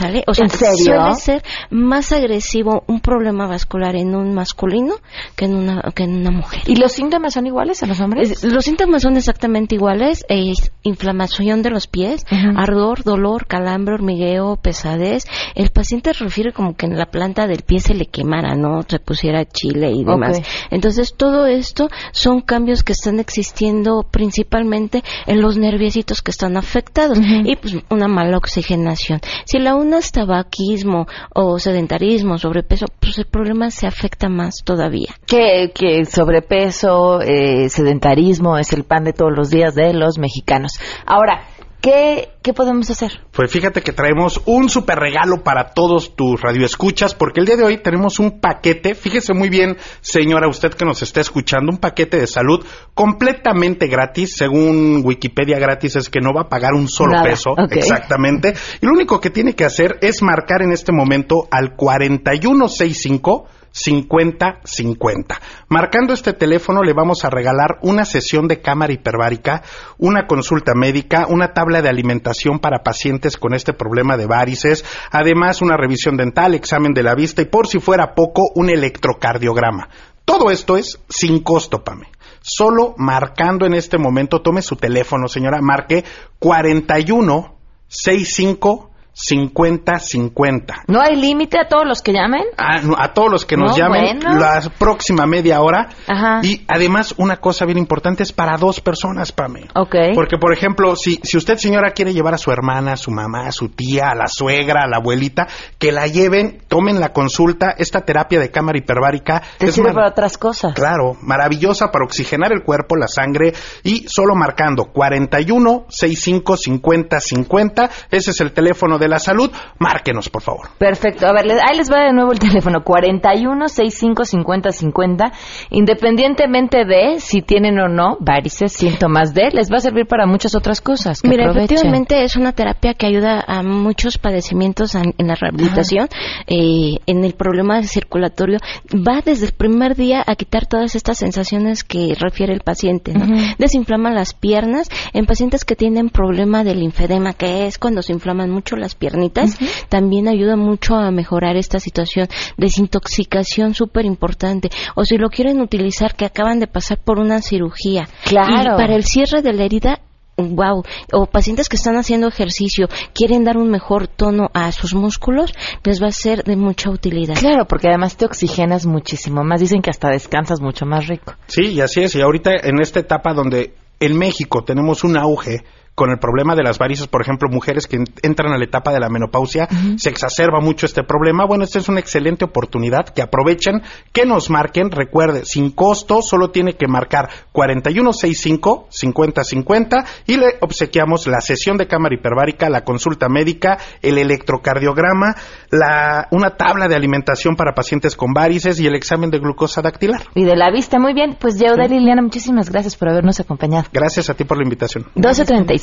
[0.00, 0.24] ¿Sale?
[0.26, 4.94] O sea, ¿En suele ser más agresivo un problema vascular en un masculino
[5.36, 6.62] que en una, que en una mujer.
[6.66, 8.30] ¿Y los síntomas son iguales a los hombres?
[8.30, 12.24] Es- Los síntomas son exactamente iguales, es inflamación de los pies,
[12.56, 15.24] ardor, dolor, calambre, hormigueo, pesadez.
[15.54, 18.80] El paciente refiere como que en la planta del pie se le quemara, ¿no?
[18.88, 20.40] Se pusiera chile y demás.
[20.70, 27.18] Entonces, todo esto son cambios que están existiendo principalmente en los nerviecitos que están afectados
[27.44, 29.20] y pues una mala oxigenación.
[29.44, 35.14] Si la una es tabaquismo o sedentarismo, sobrepeso, pues el problema se afecta más todavía.
[35.26, 40.72] Que, que sobrepeso, eh, sedentarismo es el pan de todos los días de los mexicanos.
[41.06, 41.42] Ahora,
[41.80, 43.20] ¿qué, qué podemos hacer?
[43.32, 47.64] Pues fíjate que traemos un super regalo para todos tus radioescuchas, porque el día de
[47.64, 52.18] hoy tenemos un paquete, fíjese muy bien, señora, usted que nos está escuchando, un paquete
[52.18, 52.64] de salud
[52.94, 57.54] completamente gratis, según Wikipedia gratis es que no va a pagar un solo Nada, peso,
[57.70, 63.48] exactamente, y lo único que tiene que hacer es marcar en este momento al 4165
[63.72, 65.40] 5050.
[65.68, 69.62] Marcando este teléfono le vamos a regalar una sesión de cámara hiperbárica,
[69.98, 75.62] una consulta médica, una tabla de alimentación para pacientes con este problema de varices, además
[75.62, 79.88] una revisión dental, examen de la vista y por si fuera poco, un electrocardiograma.
[80.24, 82.06] Todo esto es sin costo, Pame.
[82.40, 86.04] Solo marcando en este momento, tome su teléfono, señora, marque
[86.38, 87.56] 41
[87.88, 88.89] 65
[89.22, 90.74] 50 50.
[90.88, 92.42] ¿No hay límite a todos los que llamen?
[92.56, 94.38] A, no, a todos los que nos No, llamen bueno.
[94.38, 95.88] la próxima media hora.
[96.08, 96.40] Ajá.
[96.42, 99.68] Y además, una cosa bien importante es para dos personas, Pame.
[99.74, 99.94] Ok.
[100.14, 103.46] Porque, por ejemplo, si, si usted, señora, quiere llevar a su hermana, a su mamá,
[103.46, 105.46] a su tía, a la suegra, a la abuelita,
[105.78, 109.42] que la lleven, tomen la consulta, esta terapia de cámara hiperbárica.
[109.58, 110.72] Te es sirve para otras cosas.
[110.74, 113.52] Claro, maravillosa para oxigenar el cuerpo, la sangre
[113.82, 117.90] y solo marcando 41 65 50 50.
[118.10, 119.50] Ese es el teléfono de la salud.
[119.78, 120.68] Márquenos, por favor.
[120.78, 121.26] Perfecto.
[121.26, 122.82] A ver, ahí les va de nuevo el teléfono.
[122.82, 125.32] 41 65 50 50.
[125.70, 130.54] Independientemente de si tienen o no varices, síntomas de, les va a servir para muchas
[130.54, 131.20] otras cosas.
[131.20, 131.64] Que Mira, aprovechen.
[131.76, 136.08] efectivamente es una terapia que ayuda a muchos padecimientos en, en la rehabilitación,
[136.46, 138.58] eh, en el problema circulatorio.
[138.94, 143.12] Va desde el primer día a quitar todas estas sensaciones que refiere el paciente.
[143.12, 143.26] ¿no?
[143.58, 148.50] Desinflama las piernas en pacientes que tienen problema del linfedema, que es cuando se inflaman
[148.50, 149.58] mucho las piernitas.
[149.88, 152.28] También ayuda mucho a mejorar esta situación.
[152.56, 154.70] Desintoxicación súper importante.
[154.94, 158.08] O si lo quieren utilizar, que acaban de pasar por una cirugía.
[158.24, 158.74] Claro.
[158.74, 160.00] Y para el cierre de la herida,
[160.36, 165.52] wow, o pacientes que están haciendo ejercicio, quieren dar un mejor tono a sus músculos,
[165.84, 167.34] les va a ser de mucha utilidad.
[167.34, 169.60] Claro, porque además te oxigenas muchísimo más.
[169.60, 171.34] Dicen que hasta descansas mucho más rico.
[171.46, 172.14] Sí, y así es.
[172.14, 175.62] Y ahorita en esta etapa donde en México tenemos un auge
[176.00, 178.90] con el problema de las varices, por ejemplo, mujeres que en- entran a la etapa
[178.90, 181.44] de la menopausia, se exacerba mucho este problema.
[181.44, 186.50] Bueno, esta es una excelente oportunidad que aprovechen, que nos marquen, recuerde, sin costo, solo
[186.52, 193.28] tiene que marcar 4165 5050 y le obsequiamos la sesión de cámara hiperbárica, la consulta
[193.28, 195.34] médica, el electrocardiograma,
[195.70, 200.22] la, una tabla de alimentación para pacientes con varices y el examen de glucosa dactilar.
[200.34, 201.36] Y de la vista, muy bien.
[201.38, 203.84] Pues Yeuda y Liliana, muchísimas gracias por habernos acompañado.
[203.92, 205.04] Gracias a ti por la invitación.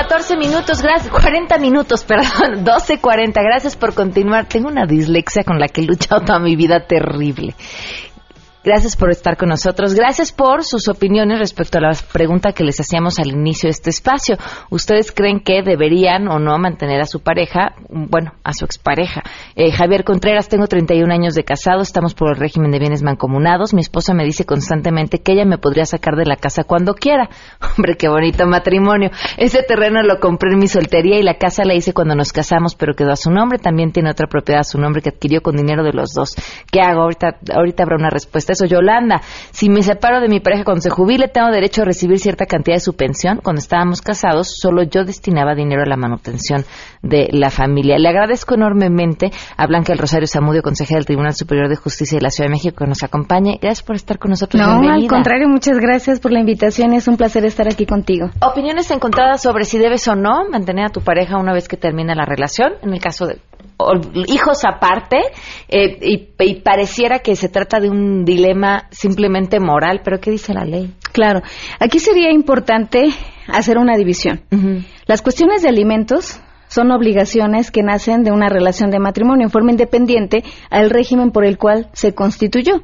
[0.00, 4.46] 14 minutos, gracias, 40 minutos, perdón, 12.40, gracias por continuar.
[4.46, 7.56] Tengo una dislexia con la que he luchado toda mi vida terrible.
[8.68, 9.94] Gracias por estar con nosotros.
[9.94, 13.88] Gracias por sus opiniones respecto a la pregunta que les hacíamos al inicio de este
[13.88, 14.36] espacio.
[14.68, 19.22] ¿Ustedes creen que deberían o no mantener a su pareja, bueno, a su expareja?
[19.56, 23.72] Eh, Javier Contreras, tengo 31 años de casado, estamos por el régimen de bienes mancomunados.
[23.72, 27.30] Mi esposa me dice constantemente que ella me podría sacar de la casa cuando quiera.
[27.78, 29.08] Hombre, qué bonito matrimonio.
[29.38, 32.74] Ese terreno lo compré en mi soltería y la casa la hice cuando nos casamos,
[32.74, 33.58] pero quedó a su nombre.
[33.58, 36.34] También tiene otra propiedad a su nombre que adquirió con dinero de los dos.
[36.70, 37.00] ¿Qué hago?
[37.00, 41.28] Ahorita, ahorita habrá una respuesta Yolanda, si me separo de mi pareja cuando se jubile,
[41.28, 43.40] tengo derecho a recibir cierta cantidad de su pensión.
[43.42, 46.64] Cuando estábamos casados, solo yo destinaba dinero a la manutención
[47.02, 47.98] de la familia.
[47.98, 52.22] Le agradezco enormemente a Blanca del Rosario Zamudio, consejera del Tribunal Superior de Justicia de
[52.22, 53.58] la Ciudad de México, que nos acompañe.
[53.60, 54.60] Gracias por estar con nosotros.
[54.60, 54.94] No, Bienvenida.
[54.94, 56.92] al contrario, muchas gracias por la invitación.
[56.92, 58.30] Es un placer estar aquí contigo.
[58.40, 62.14] Opiniones encontradas sobre si debes o no mantener a tu pareja una vez que termina
[62.14, 63.38] la relación, en el caso de
[64.26, 65.18] hijos aparte,
[65.68, 70.52] eh, y, y pareciera que se trata de un dilema simplemente moral, pero ¿qué dice
[70.54, 70.94] la ley?
[71.12, 71.42] Claro,
[71.78, 73.08] aquí sería importante
[73.48, 74.42] hacer una división.
[75.06, 79.72] Las cuestiones de alimentos son obligaciones que nacen de una relación de matrimonio en forma
[79.72, 82.82] independiente al régimen por el cual se constituyó.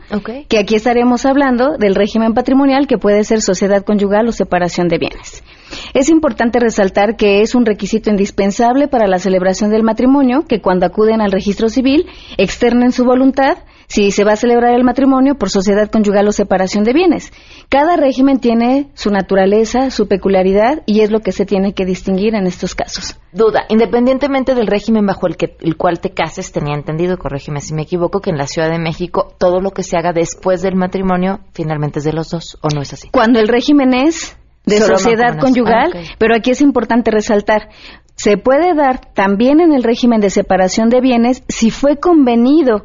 [0.49, 4.99] Que aquí estaremos hablando del régimen patrimonial que puede ser sociedad conyugal o separación de
[4.99, 5.45] bienes.
[5.93, 10.87] Es importante resaltar que es un requisito indispensable para la celebración del matrimonio que cuando
[10.87, 13.59] acuden al registro civil externen su voluntad
[13.95, 17.33] si se va a celebrar el matrimonio por sociedad conyugal o separación de bienes.
[17.69, 22.35] Cada régimen tiene su naturaleza, su peculiaridad y es lo que se tiene que distinguir
[22.35, 23.17] en estos casos.
[23.31, 27.73] Duda, independientemente del régimen bajo el, que, el cual te cases, tenía entendido, corrígeme si
[27.73, 30.75] me equivoco, que en la Ciudad de México todo lo que se haga después del
[30.75, 33.11] matrimonio finalmente es de los dos, ¿o no es así?
[33.13, 37.69] Cuando el régimen es de Solo sociedad conyugal, Ah, pero aquí es importante resaltar,
[38.17, 42.83] se puede dar también en el régimen de separación de bienes si fue convenido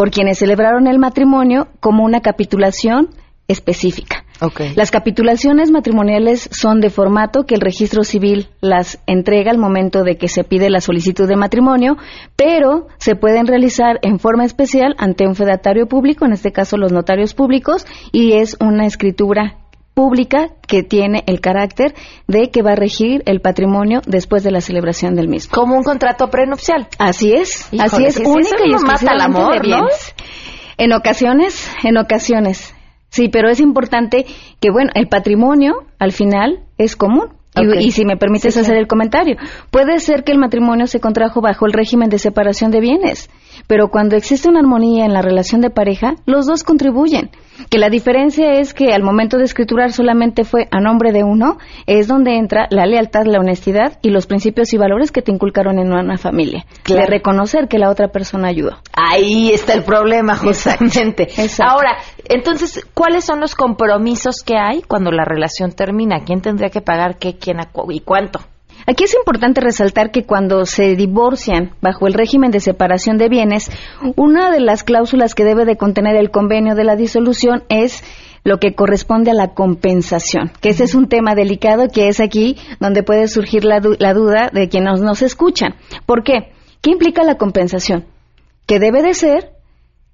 [0.00, 3.10] por quienes celebraron el matrimonio como una capitulación
[3.48, 4.24] específica.
[4.74, 10.16] Las capitulaciones matrimoniales son de formato que el registro civil las entrega al momento de
[10.16, 11.98] que se pide la solicitud de matrimonio,
[12.34, 16.92] pero se pueden realizar en forma especial ante un fedatario público, en este caso los
[16.92, 19.58] notarios públicos, y es una escritura
[20.00, 21.94] pública que tiene el carácter
[22.26, 25.52] de que va a regir el patrimonio después de la celebración del mismo.
[25.54, 26.88] Como un contrato prenupcial.
[26.98, 29.76] Así es, Híjole, así es, sí, única eso y no mata el amor, de ¿no?
[29.76, 30.14] bienes.
[30.78, 32.74] En ocasiones, en ocasiones.
[33.10, 34.24] Sí, pero es importante
[34.58, 37.28] que, bueno, el patrimonio al final es común.
[37.78, 39.36] Y- si me permites Sí, hacer el comentario,
[39.70, 43.28] puede ser que el matrimonio se contrajo bajo el régimen de separación de bienes,
[43.66, 47.30] pero cuando existe una armonía en la relación de pareja, los dos contribuyen.
[47.68, 51.58] Que la diferencia es que al momento de escriturar solamente fue a nombre de uno,
[51.86, 55.78] es donde entra la lealtad, la honestidad y los principios y valores que te inculcaron
[55.78, 56.64] en una familia.
[56.82, 57.02] Claro.
[57.02, 58.78] De reconocer que la otra persona ayudó.
[58.92, 61.28] Ahí está el problema, justamente.
[61.62, 66.20] Ahora, entonces, ¿cuáles son los compromisos que hay cuando la relación termina?
[66.24, 67.58] ¿Quién tendría que pagar qué, quién
[67.90, 68.40] y cuánto?
[68.86, 73.70] Aquí es importante resaltar que cuando se divorcian bajo el régimen de separación de bienes,
[74.16, 78.02] una de las cláusulas que debe de contener el convenio de la disolución es
[78.44, 82.56] lo que corresponde a la compensación, que ese es un tema delicado que es aquí
[82.78, 85.74] donde puede surgir la, la duda de quienes nos escuchan.
[86.06, 86.52] ¿Por qué?
[86.80, 88.06] ¿Qué implica la compensación?
[88.66, 89.50] Que debe de ser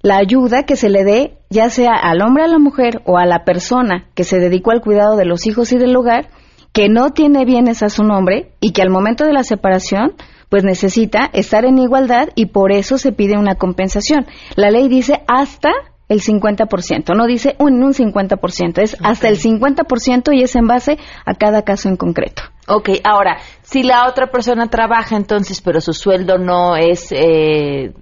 [0.02, 3.26] la ayuda que se le dé ya sea al hombre, a la mujer o a
[3.26, 6.29] la persona que se dedicó al cuidado de los hijos y del hogar,
[6.77, 10.12] que no tiene bienes a su nombre y que al momento de la separación
[10.51, 14.27] pues necesita estar en igualdad y por eso se pide una compensación.
[14.57, 15.71] La ley dice hasta
[16.11, 20.99] el 50%, no dice un, un 50%, es hasta el 50% y es en base
[21.25, 22.43] a cada caso en concreto.
[22.69, 27.95] Ok, ahora, si la otra persona trabaja entonces, pero su sueldo no es eh,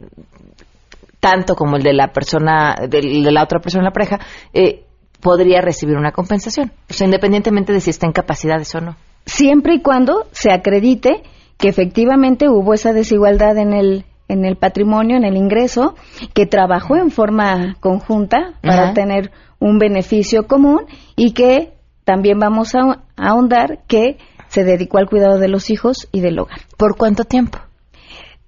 [1.21, 4.19] tanto como el de la persona, del- de la otra persona en la pareja,
[4.53, 4.85] eh,
[5.25, 6.71] podría recibir una compensación.
[6.91, 8.97] O sea, independientemente de si está en capacidades o no.
[9.27, 11.23] siempre y cuando se acredite
[11.59, 15.95] que efectivamente hubo esa desigualdad en el en el patrimonio, en el ingreso,
[16.33, 18.95] que trabajó en forma conjunta para Ajá.
[18.95, 20.83] tener un beneficio común
[21.15, 21.73] y que
[22.05, 22.81] también vamos a
[23.17, 24.17] a ahondar que
[24.49, 26.59] se dedicó al cuidado de los hijos y del hogar.
[26.77, 27.59] ¿Por cuánto tiempo?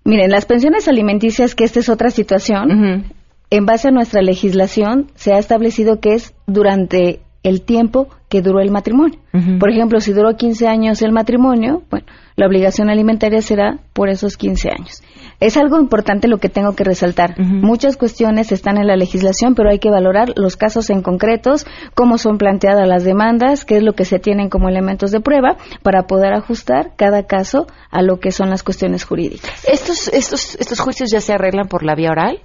[0.04, 3.06] Miren, las pensiones alimenticias, que esta es otra situación,
[3.50, 8.60] en base a nuestra legislación se ha establecido que es durante el tiempo que duró
[8.60, 9.20] el matrimonio.
[9.60, 14.36] Por ejemplo, si duró 15 años el matrimonio, bueno, la obligación alimentaria será por esos
[14.36, 15.02] 15 años.
[15.38, 17.38] Es algo importante lo que tengo que resaltar.
[17.38, 22.18] Muchas cuestiones están en la legislación, pero hay que valorar los casos en concretos, cómo
[22.18, 26.08] son planteadas las demandas, qué es lo que se tienen como elementos de prueba para
[26.08, 29.64] poder ajustar cada caso a lo que son las cuestiones jurídicas.
[29.68, 32.40] ¿Estos, estos, estos juicios ya se arreglan por la vía oral?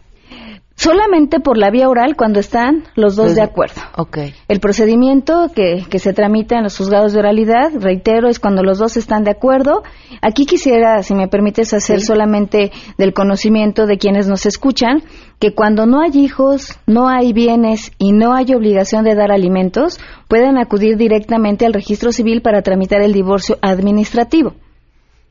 [0.82, 3.80] Solamente por la vía oral cuando están los dos de acuerdo.
[3.96, 4.34] Okay.
[4.48, 8.80] El procedimiento que, que, se tramita en los juzgados de oralidad, reitero, es cuando los
[8.80, 9.84] dos están de acuerdo.
[10.24, 15.04] Aquí quisiera, si me permites, hacer solamente del conocimiento de quienes nos escuchan,
[15.38, 20.00] que cuando no hay hijos, no hay bienes y no hay obligación de dar alimentos,
[20.28, 24.56] pueden acudir directamente al registro civil para tramitar el divorcio administrativo.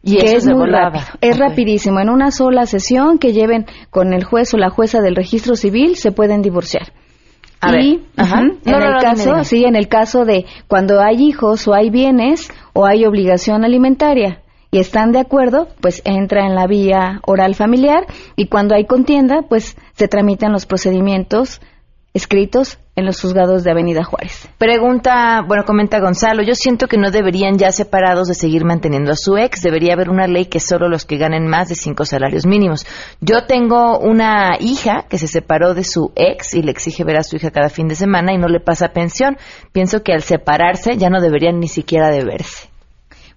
[0.02, 1.04] Y que es muy rápido.
[1.20, 2.00] Es rapidísimo.
[2.00, 5.96] En una sola sesión que lleven con el juez o la jueza del registro civil
[5.96, 6.92] se pueden divorciar.
[7.60, 8.06] A y ver.
[8.16, 8.40] Ajá.
[8.40, 11.90] en no, el no, caso, sí, en el caso de cuando hay hijos o hay
[11.90, 14.40] bienes o hay obligación alimentaria
[14.70, 19.42] y están de acuerdo, pues entra en la vía oral familiar y cuando hay contienda,
[19.48, 21.60] pues se tramitan los procedimientos
[22.14, 24.48] escritos en los juzgados de Avenida Juárez.
[24.58, 29.16] Pregunta, bueno, comenta Gonzalo, yo siento que no deberían ya separados de seguir manteniendo a
[29.16, 32.46] su ex, debería haber una ley que solo los que ganen más de cinco salarios
[32.46, 32.84] mínimos.
[33.20, 37.22] Yo tengo una hija que se separó de su ex y le exige ver a
[37.22, 39.36] su hija cada fin de semana y no le pasa pensión.
[39.72, 42.68] Pienso que al separarse ya no deberían ni siquiera de verse.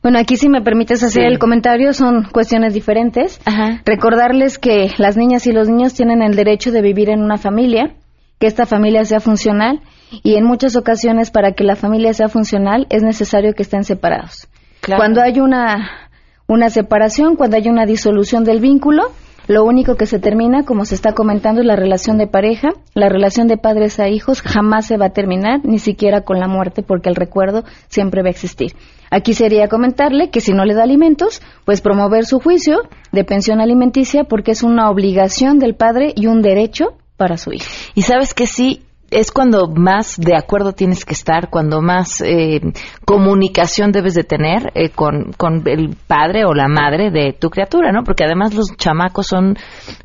[0.02, 1.28] Bueno, aquí si me permites hacer Sí.
[1.32, 3.40] el comentario, son cuestiones diferentes.
[3.86, 7.94] Recordarles que las niñas y los niños tienen el derecho de vivir en una familia,
[8.40, 9.82] que esta familia sea funcional
[10.24, 14.48] y en muchas ocasiones para que la familia sea funcional es necesario que estén separados.
[14.82, 15.00] Claro.
[15.00, 16.10] Cuando hay una,
[16.48, 19.12] una separación, cuando hay una disolución del vínculo,
[19.48, 22.70] lo único que se termina, como se está comentando, es la relación de pareja.
[22.94, 26.48] La relación de padres a hijos jamás se va a terminar, ni siquiera con la
[26.48, 28.72] muerte, porque el recuerdo siempre va a existir.
[29.12, 33.60] Aquí sería comentarle que si no le da alimentos, pues promover su juicio de pensión
[33.60, 37.66] alimenticia, porque es una obligación del padre y un derecho para su hijo.
[37.96, 38.84] Y sabes que sí,
[39.14, 42.62] es cuando más de acuerdo tienes que estar, cuando más eh,
[43.06, 47.92] comunicación debes de tener eh, con, con el padre o la madre de tu criatura,
[47.92, 48.04] ¿no?
[48.04, 49.58] Porque además los chamacos son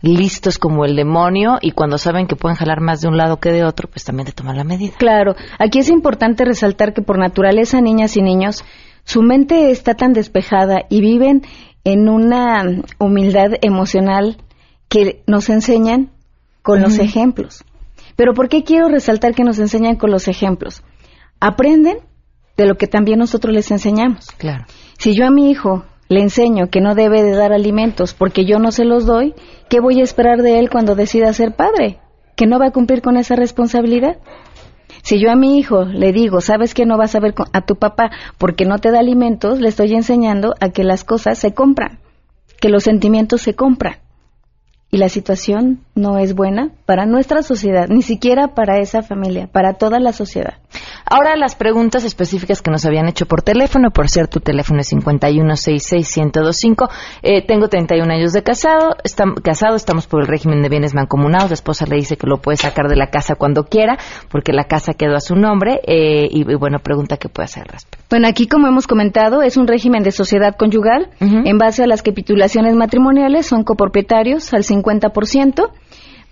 [0.03, 3.51] listos como el demonio y cuando saben que pueden jalar más de un lado que
[3.51, 4.95] de otro, pues también te toman la medida.
[4.99, 8.65] Claro, aquí es importante resaltar que por naturaleza niñas y niños,
[9.05, 11.43] su mente está tan despejada y viven
[11.85, 12.63] en una
[12.99, 14.37] humildad emocional
[14.89, 16.11] que nos enseñan
[16.63, 17.65] con los ejemplos.
[18.17, 20.83] Pero ¿por qué quiero resaltar que nos enseñan con los ejemplos?
[21.41, 21.99] Aprenden
[22.57, 24.27] de lo que también nosotros les enseñamos.
[24.37, 24.65] Claro.
[24.99, 28.59] Si yo a mi hijo le enseño que no debe de dar alimentos porque yo
[28.59, 29.35] no se los doy,
[29.69, 32.01] ¿qué voy a esperar de él cuando decida ser padre?
[32.35, 34.17] ¿Que no va a cumplir con esa responsabilidad?
[35.03, 37.77] Si yo a mi hijo le digo, sabes que no vas a ver a tu
[37.77, 42.01] papá porque no te da alimentos, le estoy enseñando a que las cosas se compran,
[42.61, 43.99] que los sentimientos se compran.
[44.91, 49.75] Y la situación no es buena para nuestra sociedad, ni siquiera para esa familia, para
[49.75, 50.55] toda la sociedad.
[51.05, 54.93] Ahora las preguntas específicas que nos habían hecho por teléfono, por cierto, tu teléfono es
[54.93, 56.89] 5166-1025.
[57.23, 61.51] Eh, tengo 31 años de casado, estam- casado, estamos por el régimen de bienes mancomunados.
[61.51, 63.99] La esposa le dice que lo puede sacar de la casa cuando quiera,
[64.31, 65.81] porque la casa quedó a su nombre.
[65.87, 68.05] eh, y, y bueno, pregunta qué puede hacer al respecto.
[68.11, 71.11] Bueno, aquí como hemos comentado, es un régimen de sociedad conyugal.
[71.21, 75.71] En base a las capitulaciones matrimoniales son copropietarios al 50%.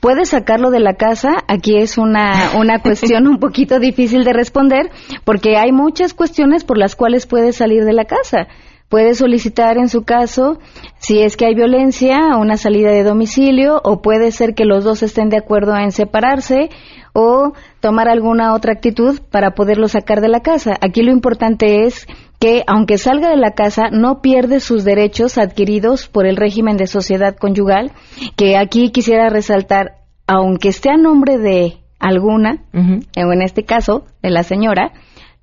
[0.00, 1.44] Puede sacarlo de la casa.
[1.48, 4.90] Aquí es una, una cuestión un poquito difícil de responder
[5.24, 8.48] porque hay muchas cuestiones por las cuales puede salir de la casa.
[8.88, 10.60] Puede solicitar en su caso,
[10.98, 15.02] si es que hay violencia, una salida de domicilio o puede ser que los dos
[15.02, 16.70] estén de acuerdo en separarse
[17.12, 20.76] o tomar alguna otra actitud para poderlo sacar de la casa.
[20.80, 22.06] Aquí lo importante es
[22.38, 26.86] que aunque salga de la casa no pierde sus derechos adquiridos por el régimen de
[26.86, 27.92] sociedad conyugal,
[28.36, 34.30] que aquí quisiera resaltar, aunque esté a nombre de alguna, o en este caso de
[34.30, 34.92] la señora,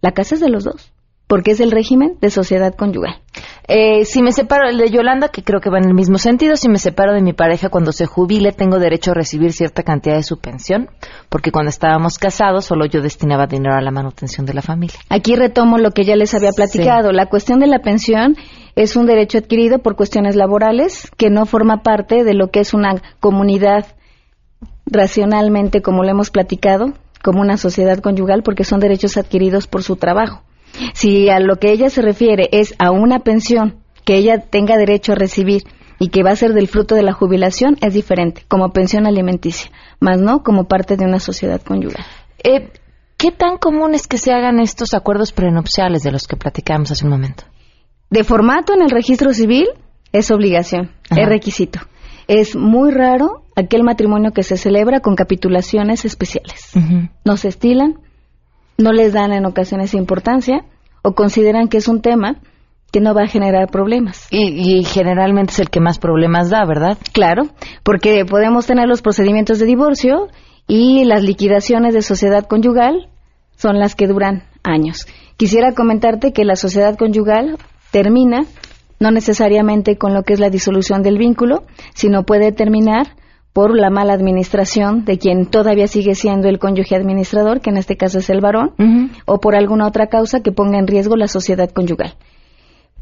[0.02, 0.94] la casa es de los dos,
[1.28, 3.22] porque es el régimen de sociedad conyugal.
[3.68, 6.58] Eh, si me separo, el de Yolanda, que creo que va en el mismo sentido,
[6.58, 10.16] si me separo de mi pareja cuando se jubile, tengo derecho a recibir cierta cantidad
[10.16, 10.90] de su pensión,
[11.30, 14.98] porque cuando estábamos casados solo yo destinaba dinero a la manutención de la familia.
[15.10, 17.12] Aquí retomo lo que ya les había platicado.
[17.14, 18.36] La cuestión de la pensión
[18.76, 22.74] es un derecho adquirido por cuestiones laborales que no forma parte de lo que es
[22.74, 23.86] una comunidad
[24.86, 26.94] racionalmente, como lo hemos platicado,
[27.24, 30.44] como una sociedad conyugal, porque son derechos adquiridos por su trabajo.
[30.94, 35.14] Si a lo que ella se refiere es a una pensión que ella tenga derecho
[35.14, 35.64] a recibir
[36.00, 39.72] y que va a ser del fruto de la jubilación, es diferente, como pensión alimenticia,
[40.00, 42.06] más no como parte de una sociedad conyugal.
[42.44, 42.72] Eh,
[43.18, 47.06] ¿qué tan común es que se hagan estos acuerdos prenupciales de los que platicamos hace
[47.06, 47.46] un momento?
[48.10, 49.68] De formato en el registro civil
[50.12, 51.80] es obligación, es requisito.
[52.28, 56.72] Es muy raro aquel matrimonio que se celebra con capitulaciones especiales.
[57.24, 58.00] No se estilan,
[58.78, 60.66] no les dan en ocasiones importancia
[61.02, 62.38] o consideran que es un tema
[62.92, 64.28] que no va a generar problemas.
[64.30, 66.98] Y, y, generalmente es el que más problemas da, ¿verdad?
[67.12, 67.44] Claro,
[67.84, 70.28] porque podemos tener los procedimientos de divorcio
[70.68, 73.10] y las liquidaciones de sociedad conyugal
[73.56, 75.08] son las que duran años.
[75.38, 77.58] Quisiera comentarte que la sociedad conyugal
[77.92, 78.46] termina
[79.00, 81.64] no necesariamente con lo que es la disolución del vínculo,
[81.94, 83.16] sino puede terminar
[83.54, 87.96] por la mala administración de quien todavía sigue siendo el cónyuge administrador, que en este
[87.96, 88.74] caso es el varón,
[89.26, 92.16] o por alguna otra causa que ponga en riesgo la sociedad conyugal.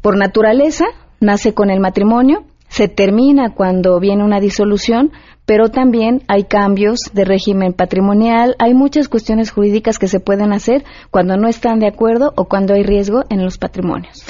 [0.02, 0.84] Por naturaleza,
[1.20, 5.12] nace con el matrimonio, se termina cuando viene una disolución,
[5.46, 10.84] pero también hay cambios de régimen patrimonial, hay muchas cuestiones jurídicas que se pueden hacer
[11.10, 14.24] cuando no están de acuerdo o cuando hay riesgo en los patrimonios.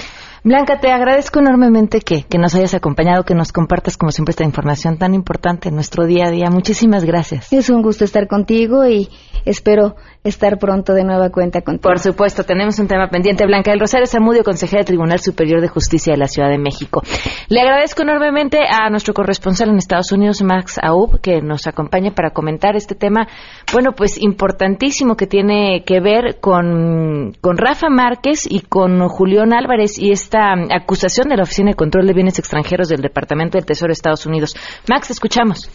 [0.45, 4.43] Blanca, te agradezco enormemente que, que, nos hayas acompañado, que nos compartas como siempre esta
[4.43, 6.51] información tan importante en nuestro día a día.
[6.51, 7.53] Muchísimas gracias.
[7.53, 9.09] Es un gusto estar contigo y
[9.45, 11.83] espero estar pronto de nueva cuenta contigo.
[11.83, 13.47] Por supuesto, tenemos un tema pendiente.
[13.47, 17.03] Blanca del Rosario Zamudio, consejera del Tribunal Superior de Justicia de la Ciudad de México.
[17.49, 22.31] Le agradezco enormemente a nuestro corresponsal en Estados Unidos, Max Aub, que nos acompaña para
[22.31, 23.27] comentar este tema,
[23.73, 29.99] bueno, pues importantísimo que tiene que ver con, con Rafa Márquez y con Julián Álvarez
[29.99, 33.93] y esta acusación de la Oficina de Control de Bienes Extranjeros del Departamento del Tesoro
[33.93, 34.57] de Estados Unidos.
[34.89, 35.69] Max, escuchamos.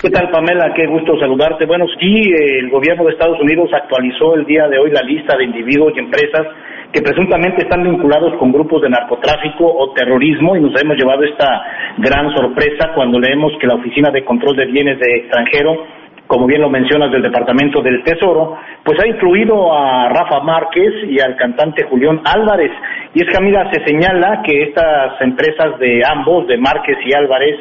[0.00, 0.70] ¿Qué tal, Pamela?
[0.76, 1.66] Qué gusto saludarte.
[1.66, 5.44] Bueno, sí, el gobierno de Estados Unidos actualizó el día de hoy la lista de
[5.44, 6.46] individuos y empresas
[6.92, 11.62] que presuntamente están vinculados con grupos de narcotráfico o terrorismo y nos hemos llevado esta
[11.98, 16.01] gran sorpresa cuando leemos que la Oficina de Control de Bienes de Extranjero
[16.32, 21.20] como bien lo mencionas, del Departamento del Tesoro, pues ha incluido a Rafa Márquez y
[21.20, 22.70] al cantante Julián Álvarez.
[23.12, 27.56] Y es que, amiga, se señala que estas empresas de ambos, de Márquez y Álvarez,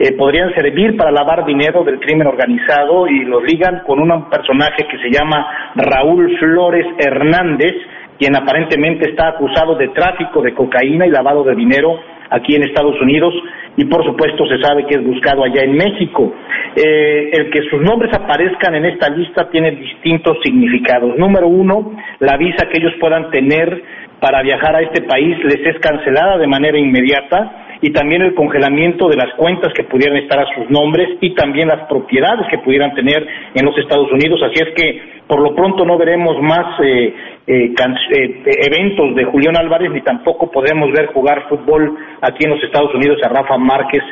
[0.00, 4.88] eh, podrían servir para lavar dinero del crimen organizado y los ligan con un personaje
[4.90, 5.46] que se llama
[5.76, 7.76] Raúl Flores Hernández,
[8.18, 11.96] quien aparentemente está acusado de tráfico de cocaína y lavado de dinero
[12.30, 13.32] aquí en Estados Unidos
[13.76, 16.32] y por supuesto se sabe que es buscado allá en México.
[16.74, 21.16] Eh, el que sus nombres aparezcan en esta lista tiene distintos significados.
[21.18, 23.82] Número uno, la visa que ellos puedan tener
[24.20, 29.08] para viajar a este país les es cancelada de manera inmediata y también el congelamiento
[29.08, 32.94] de las cuentas que pudieran estar a sus nombres y también las propiedades que pudieran
[32.94, 34.40] tener en los Estados Unidos.
[34.42, 37.14] Así es que por lo pronto no veremos más eh,
[37.46, 42.62] eh, eh, eventos de Julián Álvarez ni tampoco podemos ver jugar fútbol aquí en los
[42.62, 44.02] Estados Unidos a Rafa Márquez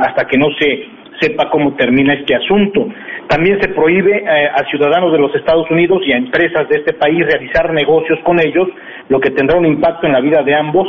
[0.00, 0.86] hasta que no se
[1.20, 2.88] sepa cómo termina este asunto.
[3.28, 7.24] También se prohíbe a ciudadanos de los Estados Unidos y a empresas de este país
[7.24, 8.68] realizar negocios con ellos,
[9.08, 10.86] lo que tendrá un impacto en la vida de ambos,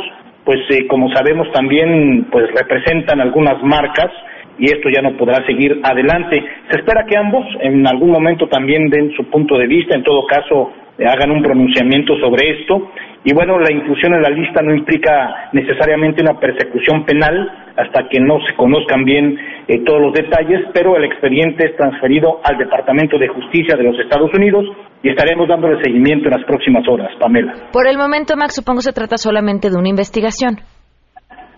[0.48, 4.10] pues eh, como sabemos también pues representan algunas marcas
[4.58, 6.42] y esto ya no podrá seguir adelante.
[6.70, 10.24] Se espera que ambos en algún momento también den su punto de vista, en todo
[10.26, 10.72] caso
[11.06, 12.90] hagan un pronunciamiento sobre esto.
[13.24, 18.18] Y bueno, la inclusión en la lista no implica necesariamente una persecución penal hasta que
[18.18, 19.38] no se conozcan bien
[19.68, 23.98] eh, todos los detalles, pero el expediente es transferido al Departamento de Justicia de los
[23.98, 24.64] Estados Unidos
[25.02, 27.52] y estaremos dándole seguimiento en las próximas horas, Pamela.
[27.72, 30.56] Por el momento, Max, supongo se trata solamente de una investigación.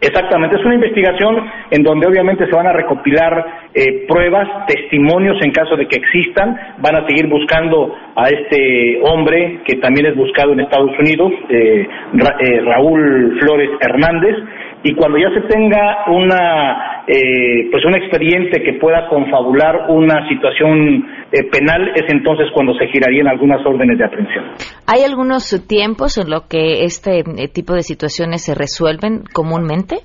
[0.01, 1.37] Exactamente, es una investigación
[1.71, 6.57] en donde obviamente se van a recopilar eh, pruebas, testimonios en caso de que existan.
[6.79, 11.87] Van a seguir buscando a este hombre que también es buscado en Estados Unidos, eh,
[11.87, 14.37] eh, Raúl Flores Hernández,
[14.83, 21.05] y cuando ya se tenga una eh, pues un expediente que pueda confabular una situación
[21.33, 24.45] eh, penal es entonces cuando se girarían algunas órdenes de aprehensión.
[24.87, 29.97] ¿Hay algunos tiempos en los que este tipo de situaciones se resuelven comúnmente?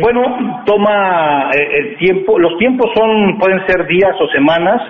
[0.00, 2.38] Bueno, toma el tiempo.
[2.38, 4.80] Los tiempos son pueden ser días o semanas.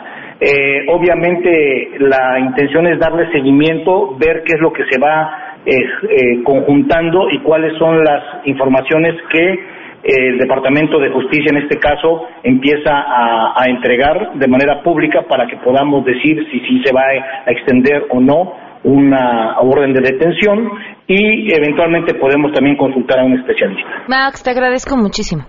[0.88, 7.28] obviamente la intención es darle seguimiento, ver qué es lo que se va eh, conjuntando
[7.28, 9.58] y cuáles son las informaciones que eh,
[10.04, 15.56] el Departamento de Justicia en este caso empieza a, entregar de manera pública para que
[15.56, 17.02] podamos decir si sí se va
[17.46, 18.52] a extender o no
[18.86, 20.70] una orden de detención
[21.08, 24.04] y eventualmente podemos también consultar a un especialista.
[24.06, 25.42] Max, te agradezco muchísimo.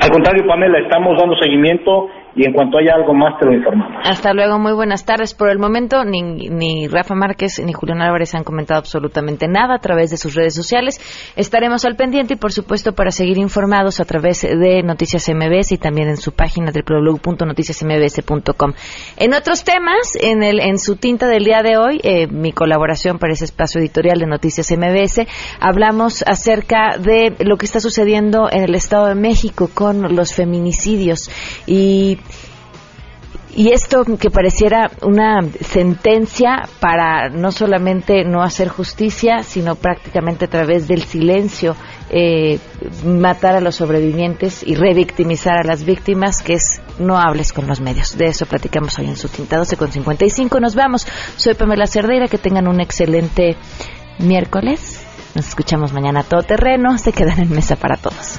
[0.00, 2.08] Al contrario, Pamela, estamos dando seguimiento
[2.38, 4.00] y en cuanto haya algo más te lo informamos.
[4.04, 5.34] Hasta luego, muy buenas tardes.
[5.34, 9.80] Por el momento, ni, ni Rafa Márquez ni Julián Álvarez han comentado absolutamente nada a
[9.80, 11.00] través de sus redes sociales.
[11.34, 15.78] Estaremos al pendiente y, por supuesto, para seguir informados a través de Noticias MBS y
[15.78, 18.72] también en su página www.noticiasmbs.com.
[19.16, 23.18] En otros temas, en, el, en su tinta del día de hoy, eh, mi colaboración
[23.18, 25.26] para ese espacio editorial de Noticias MBS,
[25.58, 31.28] hablamos acerca de lo que está sucediendo en el Estado de México con los feminicidios
[31.66, 32.18] y
[33.58, 40.48] y esto que pareciera una sentencia para no solamente no hacer justicia, sino prácticamente a
[40.48, 41.74] través del silencio
[42.08, 42.60] eh,
[43.04, 47.80] matar a los sobrevivientes y revictimizar a las víctimas, que es no hables con los
[47.80, 48.16] medios.
[48.16, 50.60] De eso platicamos hoy en su tinta 12 con 55.
[50.60, 51.04] Nos vamos.
[51.34, 52.28] Soy Pamela Cerdeira.
[52.28, 53.56] Que tengan un excelente
[54.20, 55.04] miércoles.
[55.34, 56.96] Nos escuchamos mañana a todo terreno.
[56.96, 58.38] Se quedan en mesa para todos.